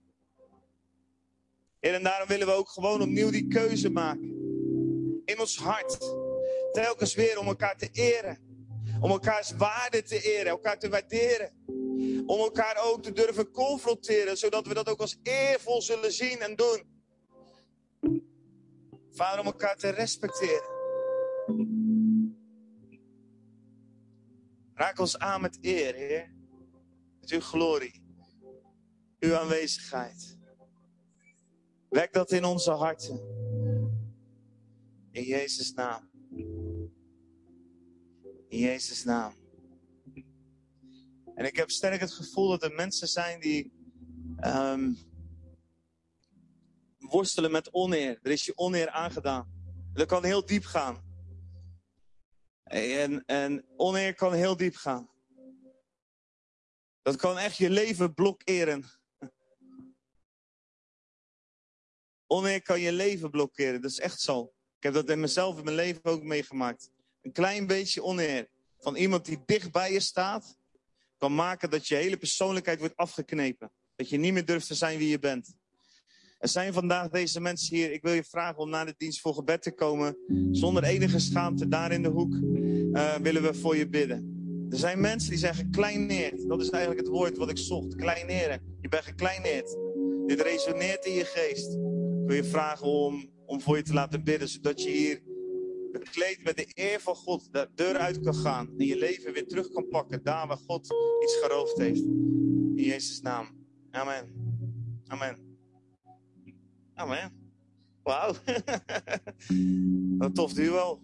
[1.91, 4.31] En daarom willen we ook gewoon opnieuw die keuze maken.
[5.25, 5.97] In ons hart.
[6.71, 8.37] Telkens weer om elkaar te eren.
[8.99, 11.51] Om elkaars waarde te eren, elkaar te waarderen.
[12.25, 16.55] Om elkaar ook te durven confronteren, zodat we dat ook als eervol zullen zien en
[16.55, 16.83] doen.
[19.11, 20.71] Vader, om elkaar te respecteren.
[24.73, 26.33] Raak ons aan met eer, Heer.
[27.19, 28.03] Met uw glorie.
[29.19, 30.41] Uw aanwezigheid.
[31.93, 33.19] Wek dat in onze harten.
[35.11, 36.09] In Jezus' naam.
[38.47, 39.33] In Jezus' naam.
[41.35, 43.73] En ik heb sterk het gevoel dat er mensen zijn die,
[44.45, 44.97] um,
[46.97, 48.19] worstelen met oneer.
[48.21, 49.51] Er is je oneer aangedaan.
[49.93, 51.03] Dat kan heel diep gaan.
[52.63, 55.09] En, en oneer kan heel diep gaan.
[57.01, 58.85] Dat kan echt je leven blokkeren.
[62.27, 63.81] Oneer kan je leven blokkeren.
[63.81, 64.51] Dat is echt zo.
[64.77, 66.89] Ik heb dat in mezelf in mijn leven ook meegemaakt.
[67.21, 68.47] Een klein beetje oneer
[68.79, 70.57] van iemand die dicht bij je staat,
[71.17, 73.71] kan maken dat je hele persoonlijkheid wordt afgeknepen.
[73.95, 75.55] Dat je niet meer durft te zijn wie je bent.
[76.39, 77.91] Er zijn vandaag deze mensen hier.
[77.91, 80.17] Ik wil je vragen om naar de dienst voor gebed te komen.
[80.51, 84.31] Zonder enige schaamte, daar in de hoek uh, willen we voor je bidden.
[84.69, 86.47] Er zijn mensen die zijn gekleineerd.
[86.47, 87.95] Dat is eigenlijk het woord wat ik zocht.
[87.95, 88.77] Kleineren.
[88.81, 89.77] Je bent gekleineerd.
[90.27, 91.77] Dit resoneert in je geest.
[92.23, 95.21] Ik wil je vragen om, om voor je te laten bidden, zodat je hier
[95.91, 98.67] bekleed met de eer van God de deur uit kan gaan.
[98.77, 100.23] En je leven weer terug kan pakken.
[100.23, 100.85] Daar waar God
[101.23, 102.01] iets geroofd heeft.
[102.01, 103.65] In Jezus' naam.
[103.91, 104.33] Amen.
[105.07, 105.57] Amen.
[106.93, 107.51] Amen.
[108.03, 108.33] Wauw.
[110.17, 111.01] Wat tof duo.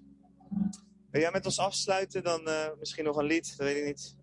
[1.11, 2.23] Wil jij met ons afsluiten?
[2.23, 4.15] Dan uh, misschien nog een lied, dat weet ik niet.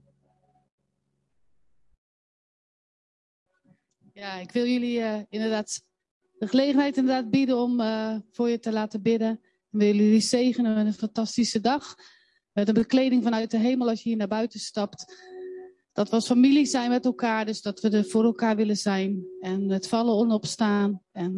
[4.13, 5.85] Ja, ik wil jullie uh, inderdaad
[6.39, 9.29] de gelegenheid inderdaad bieden om uh, voor je te laten bidden.
[9.71, 11.95] En wil jullie zegenen met een fantastische dag.
[12.53, 15.15] Met een bekleding vanuit de hemel als je hier naar buiten stapt.
[15.93, 19.27] Dat we als familie zijn met elkaar, dus dat we er voor elkaar willen zijn.
[19.41, 21.03] En het vallen onopstaan.
[21.13, 21.35] En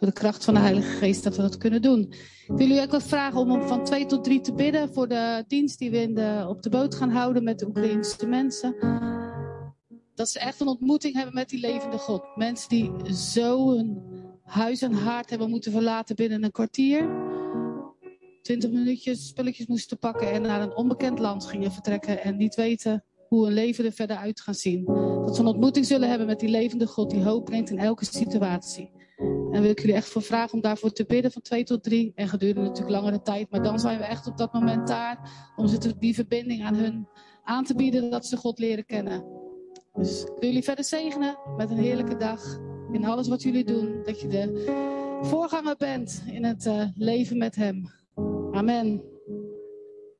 [0.00, 2.00] door de kracht van de Heilige Geest dat we dat kunnen doen.
[2.00, 5.44] Ik wil jullie ook wat vragen om van twee tot drie te bidden voor de
[5.46, 8.74] dienst die we in op de boot gaan houden met de Oekraïnse mensen.
[10.20, 12.36] Dat ze echt een ontmoeting hebben met die levende God.
[12.36, 14.02] Mensen die zo hun
[14.42, 17.10] huis en haard hebben moeten verlaten binnen een kwartier.
[18.42, 23.04] Twintig minuutjes spulletjes moesten pakken en naar een onbekend land gingen vertrekken en niet weten
[23.28, 24.84] hoe hun leven er verder uit gaat zien.
[25.24, 28.04] Dat ze een ontmoeting zullen hebben met die levende God die hoop brengt in elke
[28.04, 28.90] situatie.
[29.50, 32.12] En wil ik jullie echt voor vragen om daarvoor te bidden van twee tot drie.
[32.14, 33.50] En gedurende natuurlijk langere tijd.
[33.50, 35.30] Maar dan zijn we echt op dat moment daar.
[35.56, 35.68] Om
[35.98, 37.08] die verbinding aan hun
[37.44, 38.10] aan te bieden.
[38.10, 39.39] Dat ze God leren kennen.
[39.92, 42.58] Dus ik wil jullie verder zegenen met een heerlijke dag.
[42.92, 44.00] In alles wat jullie doen.
[44.04, 44.64] Dat je de
[45.22, 47.90] voorganger bent in het uh, leven met hem.
[48.52, 49.02] Amen.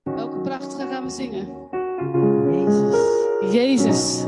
[0.02, 1.48] Welke prachtige gaan we zingen.
[2.52, 3.52] Jezus.
[3.52, 4.24] Jezus.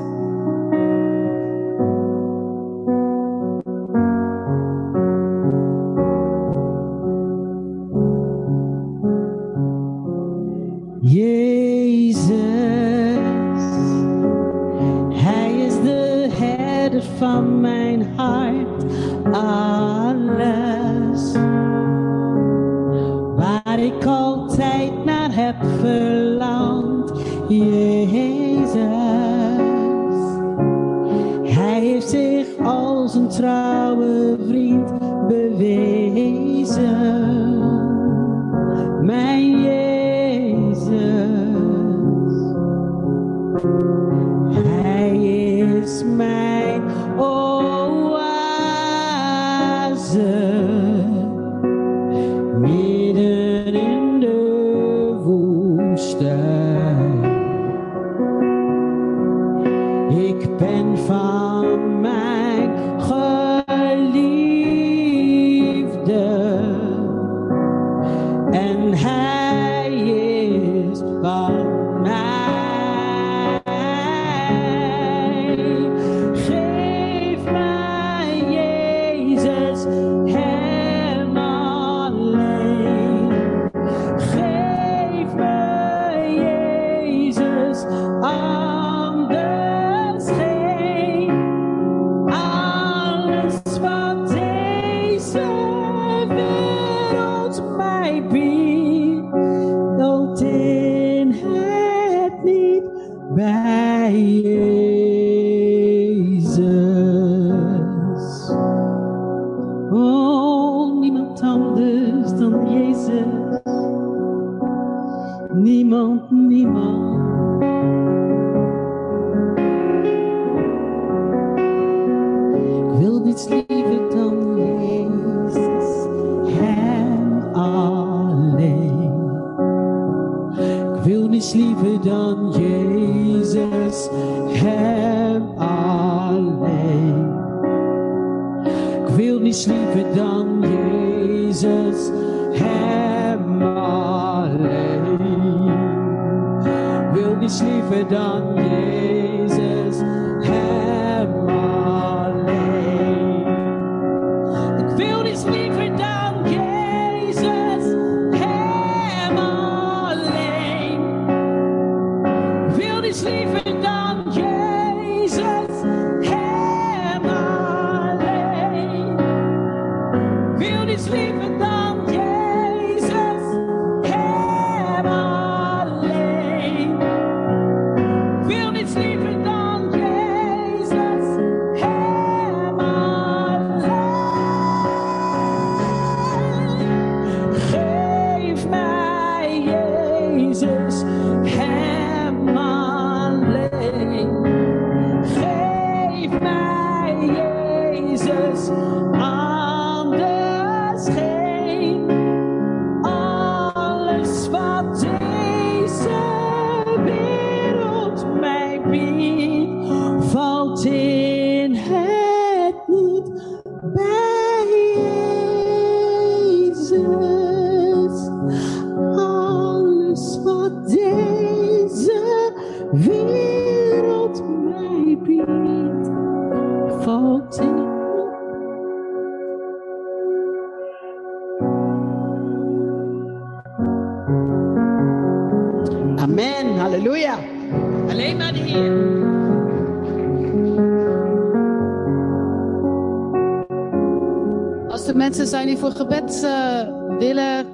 [246.41, 247.67] Eh, willen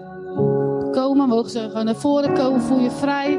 [0.91, 2.61] komen, mogen ze gewoon naar voren komen.
[2.61, 3.39] Voel je vrij.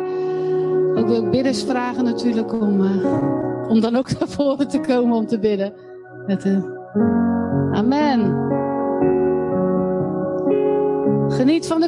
[0.95, 5.17] Ook wil ik bidders vragen natuurlijk om, eh, om dan ook naar voren te komen
[5.17, 5.73] om te bidden.
[6.27, 6.63] Met, eh,
[7.71, 8.47] amen.
[11.29, 11.87] Geniet van de